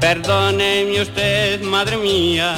[0.00, 2.54] Perdóneme usted, madre mía,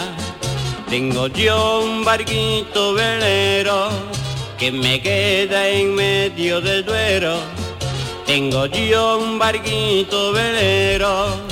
[0.89, 3.89] tengo yo un barquito velero
[4.57, 7.35] que me queda en medio del duero.
[8.27, 11.52] Tengo yo un barquito velero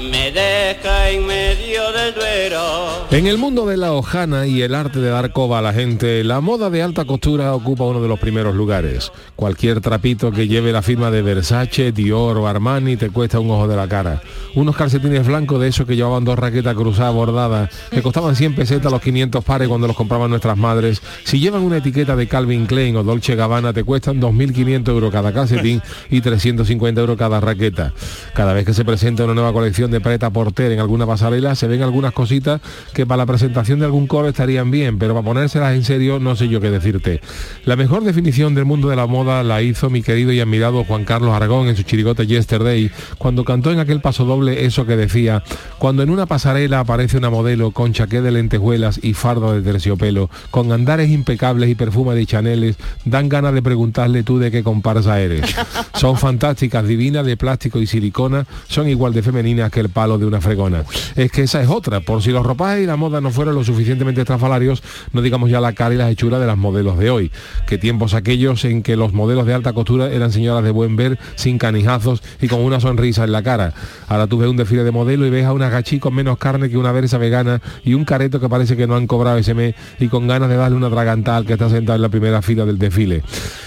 [0.00, 3.06] me deja en medio del duero.
[3.10, 6.22] En el mundo de la hojana y el arte de dar coba a la gente,
[6.24, 9.12] la moda de alta costura ocupa uno de los primeros lugares.
[9.36, 13.68] Cualquier trapito que lleve la firma de Versace, Dior o Armani te cuesta un ojo
[13.68, 14.22] de la cara.
[14.54, 18.92] Unos calcetines blancos de esos que llevaban dos raquetas cruzadas bordadas, que costaban 100 pesetas
[18.92, 21.00] los 500 pares cuando los compraban nuestras madres.
[21.24, 25.32] Si llevan una etiqueta de Calvin Klein o Dolce Gabbana, te cuestan 2.500 euros cada
[25.32, 27.92] calcetín y 350 euros cada raqueta.
[28.34, 31.66] Cada vez que se presenta una nueva colección de preta porter en alguna pasarela, se
[31.66, 32.60] ven algunas cositas
[32.92, 36.36] que para la presentación de algún coro estarían bien, pero para ponérselas en serio no
[36.36, 37.20] sé yo qué decirte.
[37.64, 41.04] La mejor definición del mundo de la moda la hizo mi querido y admirado Juan
[41.04, 45.42] Carlos Aragón en su chirigote Yesterday, cuando cantó en aquel paso doble eso que decía,
[45.78, 50.30] cuando en una pasarela aparece una modelo con chaqué de lentejuelas y fardo de terciopelo,
[50.50, 55.20] con andares impecables y perfume de chaneles, dan ganas de preguntarle tú de qué comparsa
[55.20, 55.54] eres.
[55.94, 60.24] Son fantásticas, divinas, de plástico y silicona, son igual de femeninas que el palo de
[60.24, 60.84] una fregona.
[61.16, 63.62] Es que esa es otra, por si los ropajes y la moda no fueron lo
[63.62, 64.82] suficientemente estrafalarios,
[65.12, 67.30] no digamos ya la cara y las hechuras de las modelos de hoy.
[67.66, 71.18] Que tiempos aquellos en que los modelos de alta costura eran señoras de buen ver,
[71.34, 73.74] sin canijazos y con una sonrisa en la cara.
[74.08, 76.70] Ahora tú ves un desfile de modelo y ves a una gachí con menos carne
[76.70, 79.74] que una versa vegana y un careto que parece que no han cobrado ese mes
[80.00, 82.78] y con ganas de darle una tragantal que está sentado en la primera fila del
[82.78, 83.22] desfile.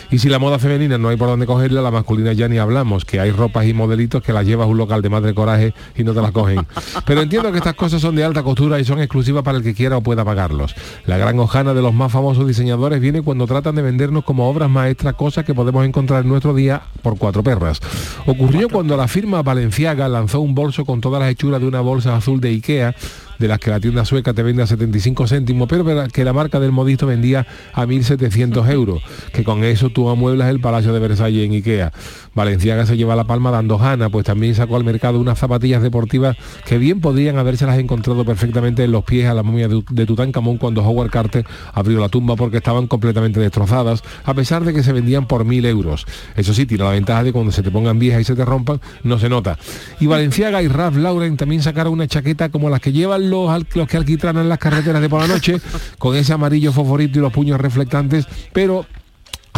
[0.10, 3.06] Y si la moda femenina no hay por dónde cogerla, la masculina ya ni hablamos,
[3.06, 6.04] que hay ropas y modelitos que las llevas a un local de madre coraje y
[6.04, 6.66] no te las cogen.
[7.06, 9.74] Pero entiendo que estas cosas son de alta costura y son exclusivas para el que
[9.74, 10.76] quiera o pueda pagarlos.
[11.06, 14.70] La gran hojana de los más famosos diseñadores viene cuando tratan de vendernos como obras
[14.70, 17.80] maestras cosas que podemos encontrar en nuestro día por cuatro perras.
[18.26, 22.16] Ocurrió cuando la firma Valenciaga lanzó un bolso con todas las hechuras de una bolsa
[22.16, 22.96] azul de Ikea
[23.40, 26.60] de las que la tienda sueca te vende a 75 céntimos, pero que la marca
[26.60, 29.02] del modisto vendía a 1.700 euros,
[29.34, 31.94] que con eso tú amueblas el Palacio de Versalles en Ikea.
[32.40, 36.38] Valenciaga se lleva la palma dando jana, pues también sacó al mercado unas zapatillas deportivas
[36.66, 40.82] que bien podrían habérselas encontrado perfectamente en los pies a la momia de Tutankamón cuando
[40.82, 45.28] Howard Carter abrió la tumba porque estaban completamente destrozadas, a pesar de que se vendían
[45.28, 46.06] por mil euros.
[46.38, 48.80] Eso sí, tiene la ventaja de cuando se te pongan viejas y se te rompan,
[49.04, 49.58] no se nota.
[50.00, 53.88] Y Valenciaga y Ralph Lauren también sacaron una chaqueta como las que llevan los, los
[53.90, 55.58] que alquitranan las carreteras de por la noche,
[55.98, 58.86] con ese amarillo favorito y los puños reflectantes, pero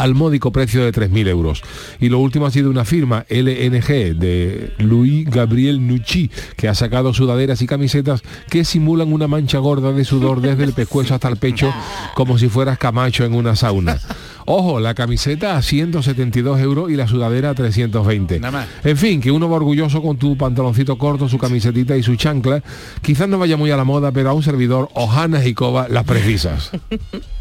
[0.02, 1.62] al módico precio de 3.000 euros.
[2.00, 7.14] Y lo último ha sido una firma LNG de Louis Gabriel Nucci, que ha sacado
[7.14, 11.38] sudaderas y camisetas que simulan una mancha gorda de sudor desde el pescuezo hasta el
[11.38, 11.72] pecho,
[12.16, 14.00] como si fueras Camacho en una sauna.
[14.46, 18.42] Ojo, la camiseta a 172 euros y la sudadera a 320.
[18.84, 22.64] En fin, que uno va orgulloso con tu pantaloncito corto, su camisetita y su chancla.
[23.04, 26.06] Quizás no vaya muy a la moda, pero a un servidor, Ojanas y Coba, las
[26.06, 26.72] precisas.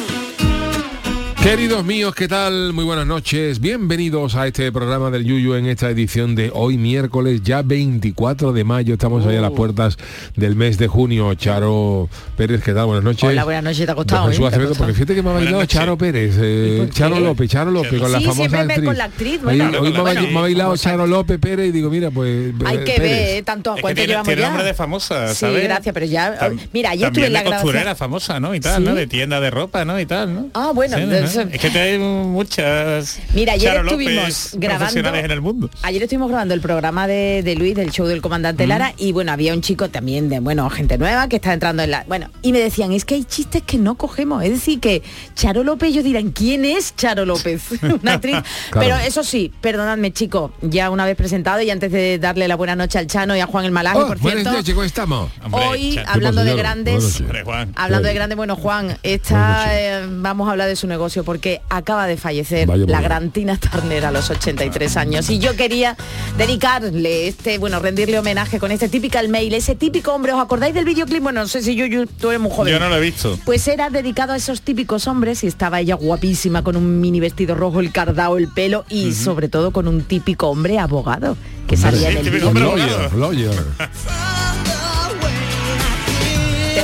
[1.43, 2.71] Queridos míos, ¿qué tal?
[2.71, 3.59] Muy buenas noches.
[3.59, 8.63] Bienvenidos a este programa del Yuyu en esta edición de hoy miércoles, ya 24 de
[8.63, 8.93] mayo.
[8.93, 9.97] Estamos ahí a las puertas
[10.35, 11.33] del mes de junio.
[11.33, 12.07] Charo
[12.37, 12.85] Pérez, ¿qué tal?
[12.85, 13.23] Buenas noches.
[13.23, 14.27] Hola, buenas noches, te ha costado.
[14.27, 14.39] Jesús ¿eh?
[14.41, 14.85] Te ha Acevedo, costado.
[14.87, 16.87] porque fíjate que me ha bailado Charo Pérez, eh?
[16.93, 18.85] Charo López, Charo López, con la famosa siempre me actriz.
[18.87, 19.81] con la actriz, Hoy- bueno.
[19.81, 22.83] me ha, Bueno, me ha bailado Charo López Pérez y digo, mira, pues Hay eh,
[22.83, 23.33] que Pérez.
[23.33, 24.47] ver tanto a Es tiene, llevamos tiene ya.
[24.49, 26.37] nombre de famosa, Sí, gracias, pero ya...
[26.39, 28.53] Tam- mira, ayer estuve en la costurera famosa, ¿no?
[28.53, 28.93] Y tal, ¿no?
[28.93, 29.99] De tienda de ropa, ¿no?
[29.99, 30.47] Y tal, ¿no?
[30.53, 30.97] Ah, bueno,
[31.35, 35.69] Es que hay muchas Mira, ayer Charo estuvimos López grabando en el mundo.
[35.83, 39.31] Ayer estuvimos grabando el programa de, de Luis del show del comandante Lara y bueno,
[39.31, 42.03] había un chico también de, bueno, gente nueva que está entrando en la.
[42.07, 44.43] Bueno, y me decían, es que hay chistes que no cogemos.
[44.43, 45.03] Es decir, que
[45.35, 47.63] Charo López, ellos dirán, ¿quién es Charo López?
[48.01, 48.37] Una actriz.
[48.73, 52.75] Pero eso sí, perdonadme, chico, ya una vez presentado y antes de darle la buena
[52.75, 54.51] noche al Chano y a Juan el Malaje, Oh, por cierto.
[54.51, 55.31] días, chicos, estamos.
[55.43, 57.25] Hombre, Hoy, hablando ¿Qué de grandes, Charo?
[57.25, 57.73] Hombre, Juan.
[57.75, 58.15] Hablando de Sí.
[58.15, 59.71] grande, bueno, Juan, noches.
[59.71, 63.57] eh, vamos a hablar de su negocio porque acaba de fallecer Vaya la gran Tina
[63.57, 65.29] Turner a los 83 años.
[65.29, 65.95] Y yo quería
[66.37, 70.85] dedicarle este, bueno, rendirle homenaje con este typical mail, ese típico hombre, ¿os acordáis del
[70.85, 71.21] videoclip?
[71.23, 72.73] Bueno, no sé si yo, yo tú eres muy joven.
[72.73, 73.37] Yo no lo he visto.
[73.45, 77.55] Pues era dedicado a esos típicos hombres y estaba ella guapísima con un mini vestido
[77.55, 81.37] rojo, el cardao, el pelo y sobre todo con un típico hombre abogado
[81.67, 83.17] que salía Sí, en el típico hombre abogado.
[83.17, 83.51] lawyer.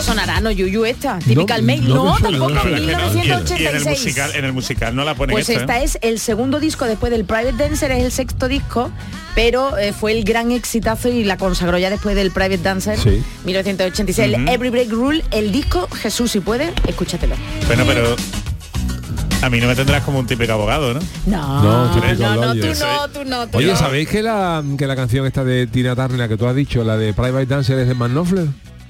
[0.07, 1.19] sonará, ¿no, Yuyu, esta?
[1.19, 1.87] Typical No, mail.
[1.87, 3.59] no No, tampoco, no me Pero es que no, y en- 1986.
[3.59, 5.83] Y en el musical, en el musical no la ponen Pues esta, esta ¿eh?
[5.83, 8.89] es el segundo disco después del Private Dancer, es el sexto disco,
[9.35, 13.21] pero eh, fue el gran exitazo y la consagró ya después del Private Dancer, Sí.
[13.45, 14.33] 1986.
[14.33, 17.35] El Every Break Rule, el disco, Jesús, si puede, escúchatelo.
[17.67, 18.15] Bueno, pero
[19.41, 20.99] a mí no me tendrás como un típico abogado, ¿no?
[21.27, 23.75] No, No, típico no, no, tú no, tú no, tú Oye, no.
[23.77, 26.97] ¿sabéis que la, que la canción esta de Tina Turner, que tú has dicho, la
[26.97, 28.47] de Private Dancer es de Matt Knopfler?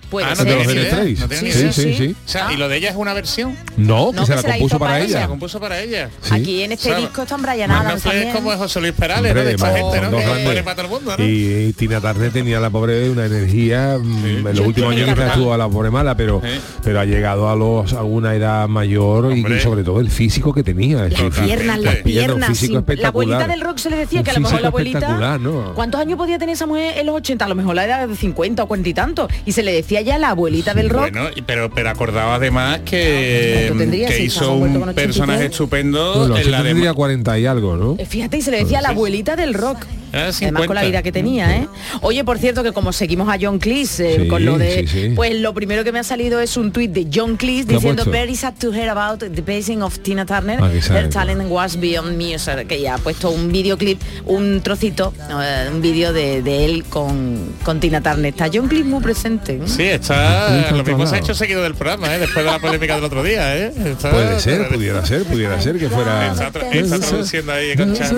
[0.09, 0.47] Puede Ah, no ser.
[0.47, 0.63] idea,
[1.03, 1.19] N3.
[1.19, 2.15] no sí, sí, sí, Sí.
[2.25, 2.53] O sea, Ah.
[2.53, 3.55] ¿y lo de ella es una versión?
[3.77, 5.19] No, No, que se que la se la compuso para ella.
[5.21, 6.09] la compuso para ella.
[6.21, 6.33] Sí.
[6.35, 8.33] Aquí en este O sea, disco están Brian Adams no también.
[8.33, 9.43] como José Luis Perales, ¿no?
[9.43, 10.11] De esta gente, ¿no?
[10.11, 10.45] dos Que grandes.
[10.47, 11.23] pone para todo el mundo, ¿no?
[11.25, 15.27] Y Tina Turner tenía la pobre una energía mm, en los Yo últimos años quizás
[15.31, 16.41] estuvo a la pobre mala pero
[16.83, 20.63] pero ha llegado a los a una edad mayor y, sobre todo el físico que
[20.63, 22.61] tenía es Las decir, piernas, las piernas,
[22.97, 25.39] La abuelita del rock se le decía que a lo mejor la abuelita...
[25.75, 27.45] ¿Cuántos años podía tener esa mujer en los 80?
[27.45, 29.27] A lo mejor la edad de 50 o 40 y tanto.
[29.45, 31.11] Y se le decía ya la abuelita del rock.
[31.11, 35.51] Bueno, pero, pero acordaba además que, ¿Cuánto tendría que si hizo un personaje 83?
[35.51, 37.95] estupendo Bueno, en la de tendría 40 y algo ¿no?
[37.97, 39.85] Eh, Fíjate, y se le decía la abuelita del rock.
[40.13, 40.83] Ah, Además con la 50.
[40.83, 41.67] vida que tenía, ¿eh?
[42.01, 44.87] Oye, por cierto, que como seguimos a John Cleese eh, Sí, con lo de...
[44.87, 45.09] sí, sí.
[45.13, 47.77] Pues lo primero que me ha salido es un tuit de John Cleese ¿Qué ha
[47.77, 48.05] diciendo?
[48.05, 50.59] Very sad to hear about the passing of Tina Turner.
[50.61, 52.33] Ah, Her talent was beyond me.
[52.35, 56.63] O sea, que ya ha puesto un videoclip, un trocito, eh, un vídeo de, de
[56.65, 58.27] él con, con Tina Turner.
[58.27, 59.55] Está John Cleese muy presente.
[59.55, 59.61] ¿eh?
[59.65, 60.71] Sí, Está.
[60.71, 62.19] Lo mismo se ha hecho seguido del programa, ¿eh?
[62.19, 63.73] Después de la polémica del otro día, ¿eh?
[63.85, 67.93] Está- Puede ser, pudiera ser, pudiera ser que fuera Está, tra- está traduciendo ahí con
[67.93, 68.17] Charo.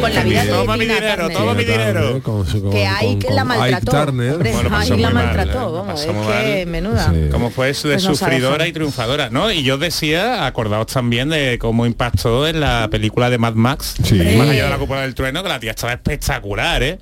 [0.00, 2.20] Con la vida Toma mi dinero, toma mi dinero.
[2.70, 3.96] Que hay la maltrató.
[4.72, 7.10] Ahí la maltrató, vamos, es que menuda.
[7.12, 7.28] Sí.
[7.30, 9.50] Como fue de Pues sufridora y triunfadora, ¿no?
[9.50, 14.14] Y yo decía, acordaos también de cómo impactó en la película de Mad Max, Sí.
[14.36, 16.98] más allá de la cúpula del trueno, que la tía estaba espectacular, ¿eh?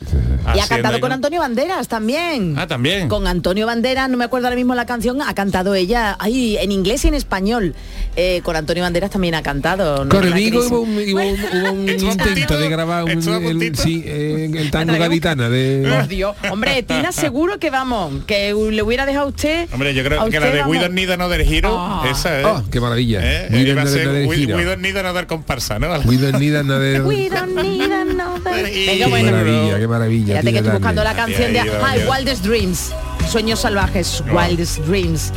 [0.55, 1.13] Y ha cantado con.
[1.13, 2.55] Antonio Banderas también.
[2.59, 3.09] Ah, también.
[3.09, 6.73] Con Antonio Banderas, no me acuerdo ahora mismo la canción, ha cantado ella, ay, en
[6.73, 7.75] inglés y en español.
[8.17, 10.05] Eh, con Antonio Banderas también ha cantado.
[10.05, 10.11] ¿no?
[10.11, 13.35] Conmigo Una hubo un, hubo un- hubo un Estuvo a intento de grabar un, estuvo
[13.35, 16.37] a el, sí, eh, el tango gaditana Por de Dios.
[16.51, 19.69] Hombre, Tina seguro que vamos, que le hubiera dejado a usted.
[19.73, 20.63] Hombre, yo creo que la de.
[20.65, 22.07] We Don't Need Another Hero, Ah.
[22.11, 22.47] esa es.
[22.47, 23.21] Oh, qué maravilla.
[23.23, 23.49] ¿Eh?
[23.51, 24.71] We Iba a don't ser need We, another We hero.
[24.71, 25.89] Don't Need Another comparsa, ¿no?
[26.01, 29.31] We don't need another- We don't need another- Qué Venga, Qué bueno.
[29.33, 30.27] maravilla, qué maravilla.
[30.35, 31.63] Fíjate que estoy buscando la canción de.
[32.11, 32.93] Wildest Dreams.
[33.29, 35.33] Sueños salvajes, Wildest Dreams.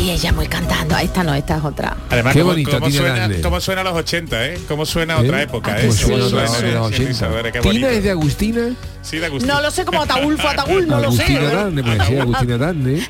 [0.00, 0.94] Ahí ella muy cantando.
[0.96, 1.94] Ah, Esta no, esta es otra.
[2.08, 4.58] Además, Qué cómo, bonito, cómo suena, cómo suena a los 80, ¿eh?
[4.66, 5.24] Cómo suena a ¿Eh?
[5.26, 5.84] otra época, Ah, ¿eh?
[5.84, 7.18] Pues sí, suena suena, a suena, los sí, sí, 80.
[7.18, 8.70] saber, qué Tina es de Agustina.
[9.02, 9.48] Sí, de Agustín.
[9.48, 11.22] No lo sé como Ataulfo, Ataúl, no lo sé.
[11.24, 13.00] Agustina Turner, pues sí, Agustina Turner.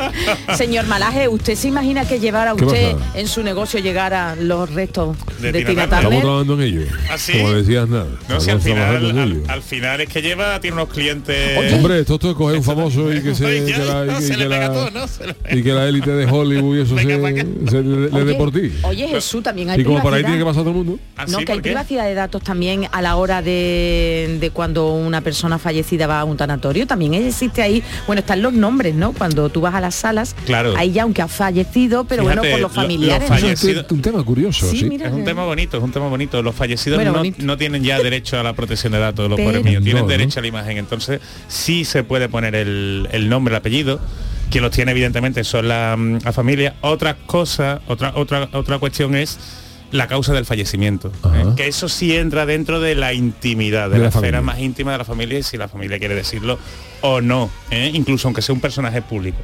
[0.56, 5.16] Señor Malaje, ¿usted se imagina que llevara ¿Qué usted en su negocio llegara los restos
[5.40, 5.98] De de, Tina Turner.
[5.98, 6.80] Estamos trabajando en ello.
[7.10, 7.32] ¿Ah, sí?
[7.34, 8.06] Como decías nada.
[8.28, 11.74] No, si al final, al, al final es que lleva, tiene unos clientes...
[11.74, 14.90] Hombre, esto, es coger un famoso y que se, la, y se que la- todo,
[14.90, 15.06] ¿no?
[15.08, 17.44] Se le- y que la élite de Hollywood y eso Venga, se, venga.
[17.70, 18.72] se le, le dé por ti.
[18.82, 20.98] Oye, Jesús, también hay Y como por ahí tiene que pasar todo el mundo.
[21.16, 21.44] ¿Ah, No, sí?
[21.44, 26.06] que hay privacidad de datos también a la hora de, de cuando una persona fallecida
[26.06, 26.86] va a un tanatorio.
[26.86, 29.12] También existe ahí, bueno, están los nombres, ¿no?
[29.12, 30.74] Cuando tú vas a las salas, Claro.
[30.76, 33.28] ahí ya aunque ha fallecido, pero Fíjate, bueno, por los lo- familiares.
[33.28, 33.36] lo ¿no?
[33.36, 33.84] Es un, Fallecido.
[33.84, 34.84] te- un tema curioso, Sí, sí.
[34.86, 35.08] mira.
[35.08, 36.42] Es un tema bonito, es un tema bonito.
[36.42, 37.42] Los fallecidos Bueno, no, bonito.
[37.42, 40.08] no tienen ya derecho a la protección de datos los Pero- pobres míos, tienen No,
[40.08, 40.10] ¿no?
[40.10, 40.78] derecho a la imagen.
[40.78, 44.00] Entonces sí se puede poner el, el nombre, el apellido.
[44.50, 46.74] Quien los tiene evidentemente son la, mm, la familia.
[46.80, 49.38] Otra cosa, otra, otra, otra cuestión es
[49.92, 51.12] la causa del fallecimiento.
[51.34, 51.44] ¿eh?
[51.56, 54.92] Que eso sí entra dentro de la intimidad, de, De la, la esfera más íntima
[54.92, 56.58] de la familia y si la familia quiere decirlo
[57.00, 57.90] o no, ¿eh?
[57.94, 59.38] incluso aunque sea un personaje público.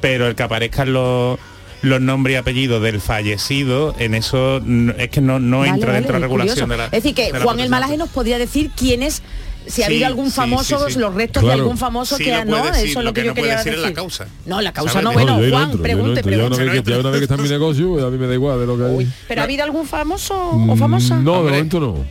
[0.00, 1.38] Pero el que aparezcan los
[1.82, 4.62] los nombres y apellidos del fallecido, en eso
[4.96, 6.70] es que no, no Vale, entra vale, dentro de la regulación curioso.
[6.70, 7.68] de la Es decir, que de la Juan el.
[7.68, 9.22] Malaje nos podría decir quién es
[9.66, 10.98] Si ha habido algún famoso, sí, sí.
[10.98, 11.56] los restos Claro.
[11.56, 13.34] de algún famoso Sí que ha- no, decir, eso es lo que, que yo no
[13.34, 14.26] quería decir es la causa.
[14.44, 15.04] No, la causa ¿Sabes?
[15.04, 16.30] no, No, bueno, no Juan, entro, pregunte, entro.
[16.36, 16.72] Ya una pregunte.
[16.72, 18.60] vez que- ya una vez que está en mi negocio, a mí me da igual
[18.60, 19.12] de lo que hay.
[19.28, 20.34] ¿Pero ha habido algún famoso
[20.68, 21.16] o famosa?
[21.16, 22.04] No, de momento no.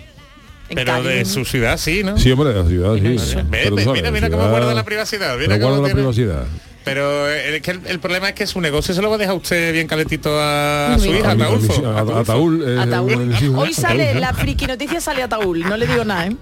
[0.74, 2.18] Pero de su ciudad sí, ¿no?
[2.18, 3.20] Sí, hombre, de la ciudad, sí.
[3.20, 3.46] Sabes,
[3.94, 5.36] mira, mira cómo guarda la privacidad.
[5.38, 6.44] Mira Pero cómo guarda la privacidad.
[6.86, 9.18] Pero eh, es que el, el problema es que su negocio se lo va a
[9.18, 11.86] dejar usted bien calentito a su hija, Ataulfo.
[11.86, 12.18] a- a- Ataulfo.
[12.20, 12.64] Ataúl.
[12.68, 16.36] eh, Hoy sale la friki noticia sale Ataúl, no le digo nada, ¿eh?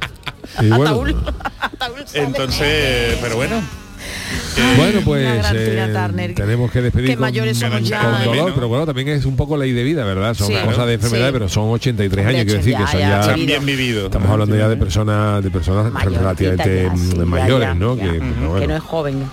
[0.62, 1.04] Y bueno.
[2.14, 3.62] Entonces, pero bueno.
[4.78, 8.56] Bueno, pues eh, tenemos que despedir Qué mayores con, con dolor, ¿no?
[8.56, 10.34] pero bueno, también es un poco ley de vida, ¿verdad?
[10.34, 10.56] Son Sí.
[10.66, 11.34] cosas de enfermedad, Sí.
[11.34, 13.46] pero son 83 Hombre, años, quiero decir que ya, son ya, ya...
[13.46, 14.06] bien vivido.
[14.06, 17.96] Estamos hablando ya de personas de personas relativamente ya, sí, mayores, ya, ¿no?
[17.96, 18.04] ya.
[18.12, 19.24] Que, no es joven.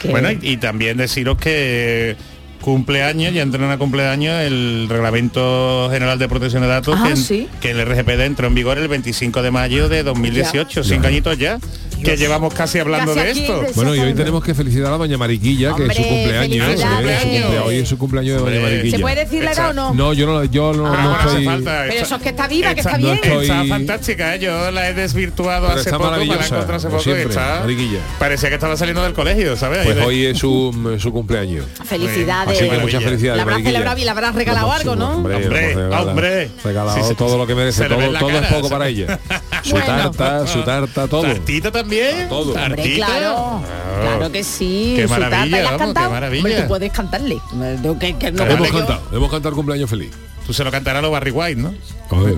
[0.00, 2.16] Que- Bueno, y, y también deciros que
[2.62, 7.16] cumpleaños, ya entró en el cumpleaños el Reglamento General de Protección de Datos Ah, que,
[7.16, 7.48] sí.
[7.60, 11.58] que el RGPD entró en vigor el 25 de mayo de 2018, cinco añitos ya,
[12.02, 13.60] que llevamos casi hablando Casi de esto.
[13.62, 16.68] de- Bueno, y hoy tenemos que felicitar a doña Mariquilla, que es su cumpleaños.
[16.68, 16.76] ¿eh?
[16.76, 18.60] Su cumple- Hoy es su cumpleaños de doña.
[18.62, 18.96] Mariquilla.
[18.96, 19.94] ¿Se puede decir la edad o no?
[19.94, 21.02] No, yo no, yo no, Ah.
[21.02, 21.44] no estoy...
[21.44, 23.14] falta, Pero eso es que está viva, que está- bien.
[23.14, 24.38] estoy- Está fantástica, ¿eh?
[24.38, 27.22] yo la he desvirtuado Pero hace está poco, me la encontré hace poco y siempre,
[27.28, 27.98] está- Mariquilla.
[28.18, 29.84] Parecía que estaba saliendo del colegio, ¿sabes?
[29.84, 31.66] Pues de- hoy es su, su cumpleaños.
[31.84, 32.58] Felicidades.
[32.58, 33.36] Así que muchas felicidades.
[33.36, 35.16] La habrás celebrado y le habrás regalado algo, ¿no?
[35.16, 39.18] Hombre, Hombre, regalado- todo lo que merece, todo, la es poco para ella.
[39.62, 39.86] Su Bueno.
[39.86, 41.22] tarta, su tarta, todo.
[41.22, 42.28] Tartita también.
[42.28, 42.52] Todo.
[42.52, 43.06] Hombre, Tartita.
[43.06, 43.62] claro,
[44.02, 44.94] claro que sí.
[44.96, 46.10] Qué su tarta, maravilla, ¿y la has vamos, qué cantado?
[46.10, 46.40] maravilla.
[46.42, 47.40] Hombre, tú puedes cantarle.
[47.52, 50.10] No, que- que no Hemos cantado, hemos cantado el cumpleaños feliz.
[50.46, 51.72] Tú se lo cantarás a los Barry White, ¿no?
[52.08, 52.34] Joder,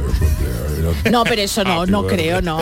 [1.10, 2.58] No, pero eso no, Happy no creo, no.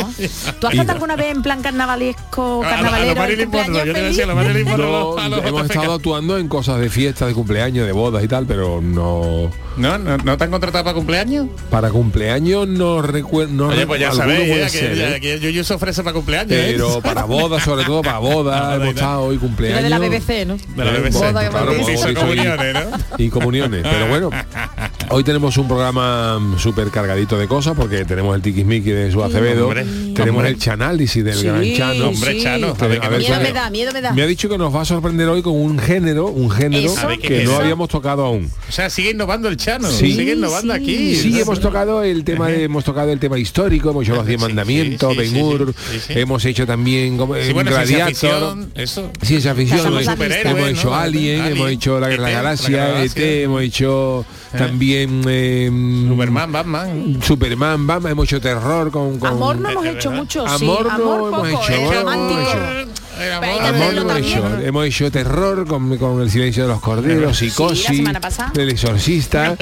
[0.61, 3.87] ¿Tú has Y- cantado alguna vez en plan carnavalesco, A- a- a los carnavalero, cumpleaños
[3.87, 4.37] yo te decía, los
[4.79, 8.29] No, a los hemos estado actuando en cosas de fiesta, de cumpleaños, de bodas y
[8.29, 9.97] tal, pero no ¿No?
[9.97, 11.47] ¿No, no te han contratado para cumpleaños?
[11.71, 13.53] para cumpleaños no recuerdo.
[13.53, 14.69] No Oye, pues ya sabéis, ¿eh?
[14.69, 15.21] ser, que, ¿eh?
[15.21, 16.73] que el Yuyu se ofrece para cumpleaños, ¿eh?
[16.73, 19.83] Pero para bodas, sobre todo para bodas, Boda y hemos estado hoy cumpleaños.
[19.83, 20.57] de la BBC, ¿no?
[20.57, 21.13] De la Eh, BBC.
[21.15, 22.03] Boda que claro, me sí, dice.
[22.03, 22.91] son comuniones, ¿no?
[23.19, 23.83] y comuniones.
[23.83, 24.31] Pero bueno,
[25.13, 29.23] hoy tenemos un programa mm, súper cargadito de cosas porque tenemos el tiquismiqui de su
[29.23, 30.49] Acevedo, Hombre, tenemos hombre.
[30.51, 32.09] el chanálisis del Sí, gran Chano.
[32.09, 32.43] Hombre, sí.
[32.43, 34.13] Chano, a ver qué A ver, Miedo me da, miedo me da.
[34.13, 37.01] Me ha dicho que nos va a sorprender hoy con un género, un género Eso.
[37.01, 38.51] A ver, ¿qué que no habíamos tocado aún.
[38.69, 40.81] O sea, sigue innovando el Chano, Sí, sigue innovando sí.
[40.83, 41.17] aquí.
[41.17, 41.39] Sí, ¿no?
[41.41, 44.47] hemos tocado el tema de, hemos tocado el tema histórico, hemos hecho los diez Sí,
[44.47, 46.13] mandamientos, sí, sí, Ben Hur, sí, sí, sí.
[46.19, 49.11] hemos hecho también como, Sí, eh, bueno, ciencia Gladiator, ficción, eso.
[49.23, 50.95] ciencia ficción, hemos, hecho.
[50.95, 53.23] Alien, hemos hecho la, galaxia, galaxia.
[53.23, 55.71] ET, hemos hecho también eh,
[56.09, 57.19] Superman, Batman.
[57.23, 60.65] Superman, Batman, hemos hecho terror con, con Amor no hemos hecho mucho, sí.
[60.65, 61.99] Amor no Amor hemos hecho, ¿eh?
[61.99, 64.59] amor hemos amor, hemos hecho.
[64.63, 68.53] Hemos hecho terror con, con el silencio de los corderos, Sí, la psicosis, pasada.
[68.57, 69.57] el exorcista.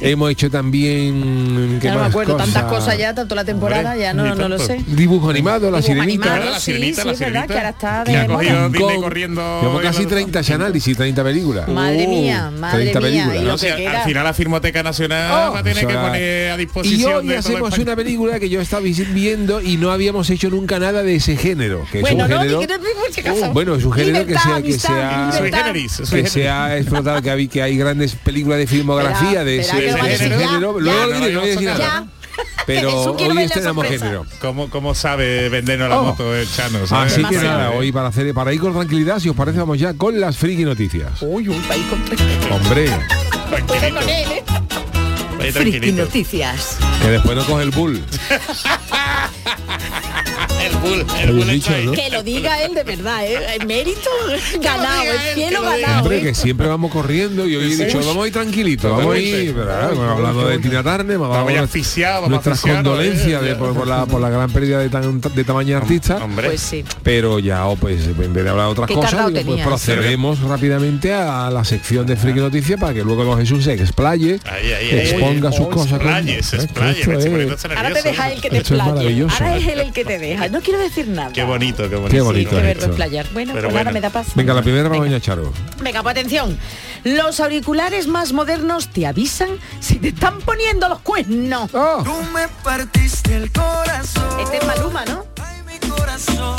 [0.00, 2.98] hemos hecho también ¿qué no me acuerdo, tantas cosas?
[2.98, 4.82] ya, tanto la temporada, Hombre, ya no, no lo sé.
[4.86, 6.34] Dibujo animado, la Dibujo sirenita.
[6.34, 6.50] animado.
[6.52, 7.54] la sí, sirenita, sí, la es verdad, sirenita.
[7.54, 8.34] que ahora está de ha moda.
[8.36, 9.02] cogido King Disney Kong.
[9.02, 9.78] corriendo.
[9.78, 11.68] Y casi lo- 30 análisis, 30 películas.
[11.68, 13.42] Madre mía, madre 30 mía, películas.
[13.42, 15.88] y lo O sea, que al final la Filmoteca Nacional Oh, va a tener o
[15.88, 19.60] que poner a Y disposición hoy de todo hacemos una película que yo estaba viendo
[19.60, 21.84] y no habíamos hecho nunca nada de ese género.
[21.92, 22.60] Que Bueno, es un no, género,
[23.30, 25.92] Uh, bueno, es un género que sea, que sea, que generis.
[26.26, 30.40] se ha explotado, que hay, que hay grandes películas de filmografía de ese, género.
[30.40, 30.58] ya.
[30.58, 31.78] Luego No, lo diré, no voy a decir ya.
[31.78, 32.06] nada.
[32.66, 34.26] Pero hoy estrenamos género.
[34.40, 36.04] ¿Cómo, ¿Cómo sabe vendernos la Oh.
[36.04, 36.86] moto el Chano?
[36.86, 37.14] ¿sabes?
[37.14, 39.94] Así que nada, hoy para hacer para ir con tranquilidad, si os parece, vamos ya
[39.94, 41.10] con las friki noticias.
[41.22, 42.20] Uy, uy, país con tres.
[42.50, 42.90] Hombre,
[43.48, 44.00] Tranquilito.
[44.00, 45.52] con él, ¿eh?
[45.52, 45.92] Friki.
[45.92, 46.76] Noticias.
[47.02, 48.02] que después no coge el bull.
[50.68, 51.70] El bull, el bull dicho.
[51.84, 51.92] ¿no?
[51.92, 53.38] Que lo diga él de verdad, ¿eh?
[53.60, 54.10] El mérito
[54.60, 56.00] ganado, el cielo ganado.
[56.02, 56.22] Hombre, ¿eh?
[56.22, 59.52] que siempre vamos corriendo y hoy he dicho, vamos a ir tranquilitos, vamos a ir.
[59.54, 63.44] Bueno, hablando de Tina Turner, vamos a vamos nuestras condolencias ¿eh?
[63.46, 66.16] de- por, por la, por la gran pérdida de, tan, de tamaño artista.
[66.22, 66.84] Hombre, Pues sí.
[67.02, 71.12] Pero ya, oh, pues en vez de hablar de otras cosas, digo, pues procedemos rápidamente
[71.12, 74.88] a la sección de Friki Noticias para que luego don Jesús se explaye, Ahí, ahí,
[74.90, 75.08] que ahí.
[75.08, 75.98] exponga sus Oh, cosas.
[75.98, 76.68] con- explayes, ¿eh?
[77.52, 78.90] hasta Ahora te deja él que te explaye.
[78.92, 79.34] maravilloso.
[79.34, 80.48] Ahora es él el que te deja.
[80.48, 81.32] No quiero decir nada.
[81.32, 82.10] Qué bonito, qué bonito.
[82.10, 83.26] Qué bonito explayar.
[83.32, 84.28] Bueno, Pero pues ahora me da paz.
[84.34, 85.52] Venga, la primera para doña Charo.
[85.80, 86.58] Venga, pues atención.
[87.04, 89.50] Los auriculares más modernos te avisan
[89.80, 91.74] si te están poniendo los cuernos.
[91.74, 92.02] ¡Oh!
[92.04, 94.40] Tú me partiste el corazón.
[94.40, 95.24] Este es Maluma, ¿no?
[95.40, 96.57] Ay, mi corazón.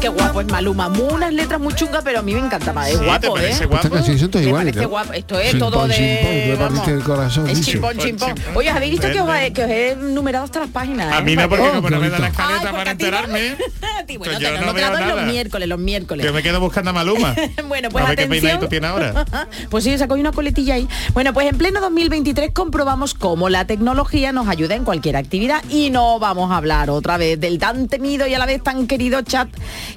[0.00, 0.88] Qué guapo es Maluma.
[0.88, 2.88] Muy unas letras muy chungas, pero a mí me encanta más.
[2.88, 3.66] Es Sí, guapo, ¿te ¿eh?
[3.66, 3.88] guapo?
[3.88, 4.52] Me iguales.
[4.52, 4.88] parece ¿no?
[4.88, 5.12] guapo.
[5.12, 6.56] Esto es Chimpón, todo de...
[6.58, 8.34] vamos, el corazón, es chimpón, chimpón.
[8.54, 11.12] Oye, ¿habéis visto que os, he- que os he numerado hasta las páginas?
[11.12, 11.22] A eh?
[11.22, 13.40] mí no, porque que- como no me da la escaleta para no- enterarme.
[13.58, 16.24] bueno, pues te yo lo no numerado en los miércoles, los miércoles.
[16.26, 17.34] Yo me quedo buscando a Maluma.
[17.68, 18.68] bueno, pues a ver qué atención.
[18.68, 19.24] tiene ahora.
[19.70, 20.88] pues sí, sacó una coletilla ahí.
[21.12, 25.90] Bueno, pues en pleno 2023 comprobamos cómo la tecnología nos ayuda en cualquier actividad y
[25.90, 29.22] no vamos a hablar otra vez del tan temido y a la vez tan querido
[29.22, 29.48] chat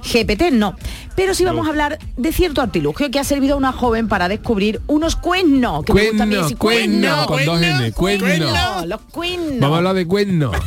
[0.03, 0.75] GPT, no.
[1.15, 4.27] Pero sí vamos a hablar de cierto artilugio que ha servido a una joven para
[4.29, 5.83] descubrir unos cuernos.
[5.83, 8.25] Que me gusta a mí Cuerno, decir cuerno, con dos N, cuerno.
[8.25, 9.59] cuernos, Los cuernos.
[9.59, 10.51] Vamos a hablar de cuerno.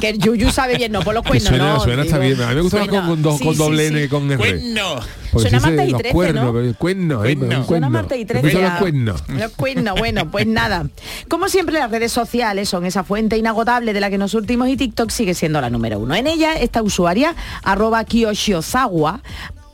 [0.00, 1.80] Que el Yuyu sabe bien, no por los cuernos, suena, no.
[1.80, 2.40] suena, está bien.
[2.40, 3.94] A mí me gusta más con, con, sí, con sí, doble sí.
[3.94, 4.36] N con R.
[4.38, 5.00] Bueno.
[5.32, 6.52] Porque Suena si dice martes y los 13, cuernos, ¿no?
[6.52, 7.64] pero el cuerno, eh, Suena.
[7.64, 8.68] Suena martes y Me 13 gustan ya.
[8.70, 9.24] los cuernos.
[9.28, 10.88] Los cuernos, bueno, pues nada.
[11.28, 14.76] Como siempre, las redes sociales son esa fuente inagotable de la que nos surtimos y
[14.76, 16.14] TikTok sigue siendo la número uno.
[16.14, 19.20] En ella, esta usuaria, arroba Kyoshiozawa,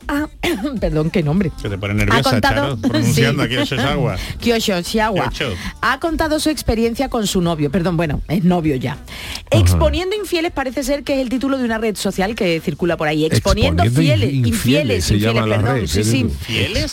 [0.07, 0.27] ah,
[0.79, 1.51] perdón, qué nombre.
[1.61, 4.17] Se te pone nerviosa, Charo, pronunciando aquí en Sosagua.
[4.39, 5.53] Kyoshiozawa Kyocho.
[5.81, 8.97] ha contado su experiencia con su novio, perdón, bueno, es novio ya.
[9.51, 13.07] Exponiendo infieles parece ser que es el título de una red social que circula por
[13.07, 13.25] ahí.
[13.25, 16.25] Exponiendo, Exponiendo fieles, in- infieles, se llama la perdón, red, sí, ¿qué sí.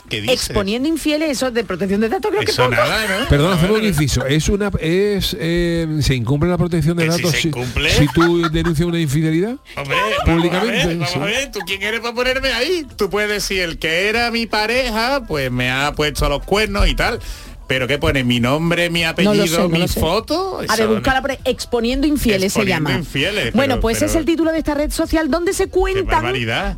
[0.08, 0.34] ¿Qué dices?
[0.46, 2.74] Exponiendo infieles, eso de protección de datos creo que Eso poco.
[2.76, 3.28] nada, ¿no?
[3.28, 4.24] Perdón, hacemos un inciso.
[4.26, 7.90] Es una es eh, se incumple la protección de Que si datos se incumple.
[7.90, 9.56] si tú denuncias una infidelidad.
[9.76, 11.18] Hombre, Públicamente, vamos a ver, vamos sí.
[11.18, 12.86] a ver, ¿tú quién eres para ponerme ahí?
[12.96, 16.94] Tú puedes decir, el que era mi pareja, pues me ha puesto los cuernos y
[16.94, 17.20] tal.
[17.66, 18.24] Pero ¿qué pone?
[18.24, 19.98] ¿Mi nombre, mi apellido, No sé, no mi sé.
[20.00, 20.60] foto?
[20.68, 21.32] A ver, búscala por.
[21.44, 22.98] Exponiendo infieles Exponiendo se llama.
[23.04, 26.24] infieles, pero- bueno, pues pero- es el título de esta red social donde se cuentan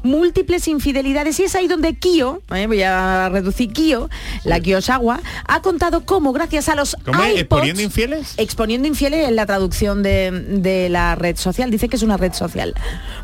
[0.04, 4.08] múltiples infidelidades y es ahí donde Kio, eh, voy a reducir Kio,
[4.44, 8.34] la Kiosawa, ha contado cómo gracias a los iPods- ¿Exponiendo infieles?
[8.36, 12.32] Exponiendo infieles es la traducción de, de la red social, dice que es una red
[12.32, 12.74] social.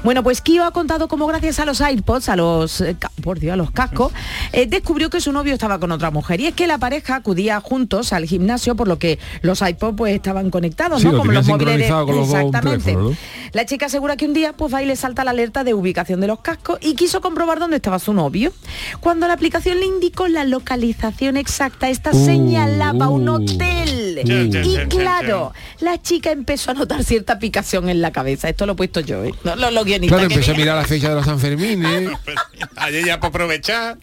[0.02, 3.52] Bueno, pues Kio ha contado cómo gracias a los iPods, a los, eh, por Dios,
[3.54, 4.12] a los cascos,
[4.52, 6.40] eh, descubrió que su novio estaba con otra mujer.
[6.40, 10.14] Y es que la pareja acudía juntos al gimnasio, por lo que los iPods pues
[10.14, 11.12] estaban conectados, Sí, ¿no?
[11.12, 12.84] lo Como los móviles de- con los Exactamente.
[12.84, 13.16] teléfono, ¿no?
[13.52, 16.20] La chica asegura que un día pues va y le salta la alerta de ubicación
[16.20, 18.52] de los cascos y quiso comprobar dónde estaba su novio.
[19.00, 24.20] Cuando la aplicación le indicó la localización exacta, esta Uh, señalaba un hotel.
[24.24, 28.48] Y claro, la chica empezó a notar cierta picación en la cabeza.
[28.48, 29.32] Esto lo he puesto yo, ¿eh?
[29.44, 32.10] No, lo, lo Claro, empezó a mirar la fecha de los Sanfermines.
[32.76, 33.98] Ayer ya para aprovechar.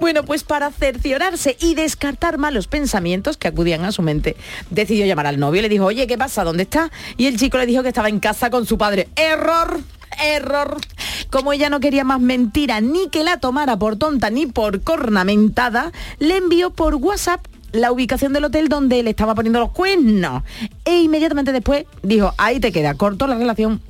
[0.00, 4.36] Bueno, pues para cerciorarse y descartar malos pensamientos que acudían a su mente,
[4.70, 6.44] decidió llamar al novio y le dijo, oye, ¿qué pasa?
[6.44, 6.90] ¿Dónde está?
[7.16, 9.08] Y el chico le dijo que estaba en casa con su padre.
[9.16, 9.80] ¡Error!
[10.22, 10.76] Error.
[11.30, 15.92] Como ella no quería más mentira ni que la tomara por tonta ni por cornamentada,
[16.18, 20.42] le envió por WhatsApp la ubicación del hotel donde le estaba poniendo los cuernos.
[20.84, 23.80] E inmediatamente después dijo, ahí te queda, cortó la relación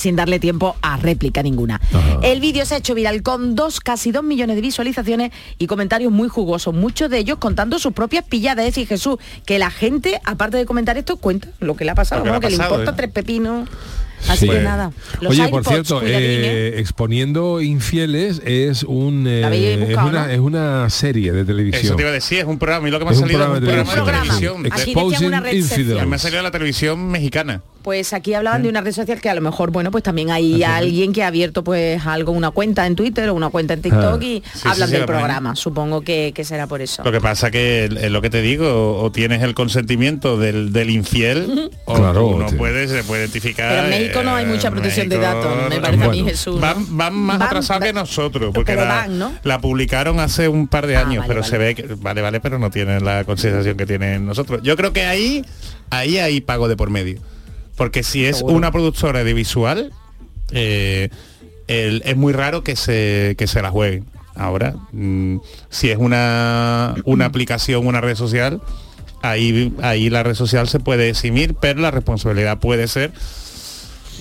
[0.00, 1.80] sin darle tiempo a réplica ninguna.
[2.22, 6.10] El vídeo se ha hecho viral con dos, casi dos millones de visualizaciones y comentarios
[6.10, 8.64] muy jugosos, muchos de ellos contando sus propias pilladas.
[8.66, 11.94] Es decir, Jesús, que la gente, aparte de comentar esto, cuenta lo que le ha
[11.94, 12.36] pasado, Lo que le ¿no?
[12.36, 12.94] ha que le pasado, importa ¿eh?
[12.96, 13.68] tres pepinos.
[14.28, 14.48] Así Sí.
[14.50, 14.92] que nada.
[15.20, 16.06] Los Oye, por cierto, ¿eh?
[16.08, 20.30] eh, exponiendo infieles es un eh, es, una, ¿no?
[20.32, 21.84] es una serie de televisión.
[21.86, 22.86] Eso te iba a decir, es un programa.
[22.88, 24.66] Y lo que me ha salido es un de programa de televisión.
[24.66, 25.30] Exposing
[26.08, 27.62] me ha salido la televisión mexicana.
[27.82, 30.62] Pues aquí hablaban de una red social que a lo mejor, bueno, pues también hay
[30.62, 34.20] alguien que ha abierto pues algo, una cuenta en Twitter o una cuenta en TikTok
[34.20, 34.24] Ah.
[34.24, 35.56] y Sí, hablan sí, sí, del programa.
[35.56, 37.02] Supongo que, que será por eso.
[37.04, 40.90] Lo que pasa que es lo que te digo, o, tienes el consentimiento del, del
[40.90, 42.58] infiel, o Claro, no tío.
[42.58, 43.70] puedes, se puede identificar.
[43.70, 46.22] Pero en México no hay eh, mucha protección de datos, me parece a mí.
[46.24, 46.60] Jesús.
[46.60, 49.32] Van, van más Van- atrasados que nosotros, porque la, van, ¿no?
[49.42, 51.50] la publicaron hace un par de Ah, años, vale, pero vale.
[51.50, 54.60] se ve que, vale, vale, pero no tienen la consideración que tienen nosotros.
[54.62, 55.44] Yo creo que ahí,
[55.88, 57.20] ahí hay pago de por medio.
[57.80, 58.56] Porque si es Seguro.
[58.56, 59.90] una productora de visual,
[60.52, 61.08] eh,
[61.66, 64.04] el- es muy raro que se, que se la jueguen.
[64.34, 65.38] Ahora, mm,
[65.70, 68.60] si es una, una aplicación, una red social,
[69.22, 73.12] ahí, ahí la red social se puede eximir, pero la responsabilidad puede ser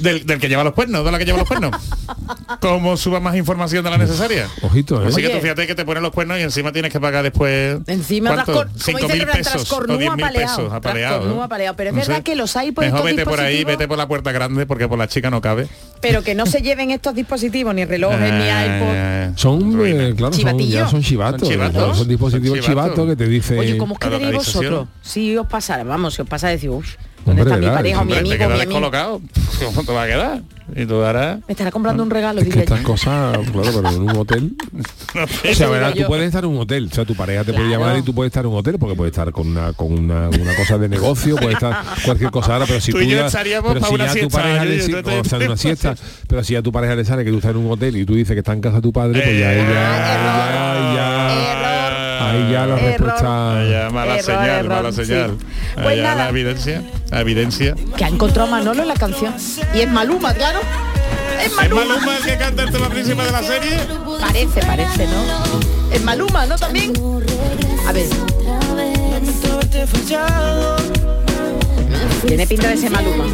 [0.02, 1.72] del, del que lleva los cuernos, de la que lleva los cuernos.
[2.62, 4.48] ¿Cómo suba más información de la necesaria?
[4.62, 5.08] Ojito, ¿eh?
[5.08, 7.80] Así que tú fíjate que te ponen los cuernos y encima tienes que pagar después
[7.88, 11.44] Encima como Cinco mil pesos o diez mil apaleado, pesos apaleado, trascornú ¿no?
[11.44, 11.76] apaleado.
[11.76, 12.24] Pero es No verdad sé.
[12.24, 14.88] que los hay por Mejor estos vete por ahí, vete por la puerta grande porque
[14.88, 15.68] por la chica no cabe.
[16.02, 18.94] Pero que no se lleven estos dispositivos, ni relojes, ni iPod.
[18.94, 20.08] Eh, Son, ruina.
[20.08, 21.42] eh, claro, son, ya son chivatos.
[21.42, 21.98] Son chivatos.
[21.98, 22.94] Son, dispositivos Son chivatos.
[22.96, 23.60] chivatos que te dicen...
[23.60, 24.34] Oye, ¿cómo os localización.
[24.74, 24.88] vosotros?
[25.02, 28.06] Si os pasara, vamos, si os pasa decir, uff, ¿Dónde Hombre, está mi pareja o
[28.08, 29.20] te mi amigo?
[29.66, 30.42] ¿Cómo te va a quedar?
[30.76, 31.40] Y tú harás...
[31.48, 32.60] Me estará comprando un regalo, Es que yo.
[32.60, 34.54] estas cosas, claro, pero en un hotel.
[35.16, 36.88] No O sea, verás, tú puedes estar en un hotel.
[36.92, 37.82] O sea, tu pareja te puede Claro.
[37.84, 40.30] llamar y tú puedes estar en un hotel porque puedes estar con una con una,
[40.30, 43.86] una cosa de negocio, puede estar cualquier cosa ahora, pero si Tú tú, ya, pero
[43.86, 45.96] si ya tu siesta, pareja yo- le yo o sea, una siesta,
[46.28, 48.14] pero si a tu pareja le sale que tú estás en un hotel y tú
[48.14, 50.94] dices que está en casa tu padre, pues ya Eh, ella, ya, Error.
[52.32, 52.82] Ahí ya la Error.
[52.82, 53.24] respuesta.
[53.30, 55.06] Vaya, mala Error, señal, error, mala sí.
[55.06, 55.38] señal.
[55.76, 56.16] Pues Allá nada.
[56.24, 57.76] la evidencia, la evidencia.
[57.98, 59.34] Que ha encontrado a Manolo en la canción.
[59.74, 60.60] Y es Maluma, claro.
[61.40, 61.86] Es ¿Es Maluma.
[61.86, 63.78] Maluma el que canta el tema principal de la serie?
[64.20, 65.94] Parece, parece, ¿no?
[65.94, 66.56] Es Maluma, ¿no?
[66.58, 66.94] También.
[67.88, 68.06] A ver.
[72.28, 73.26] Tiene pinta de ser Maluma.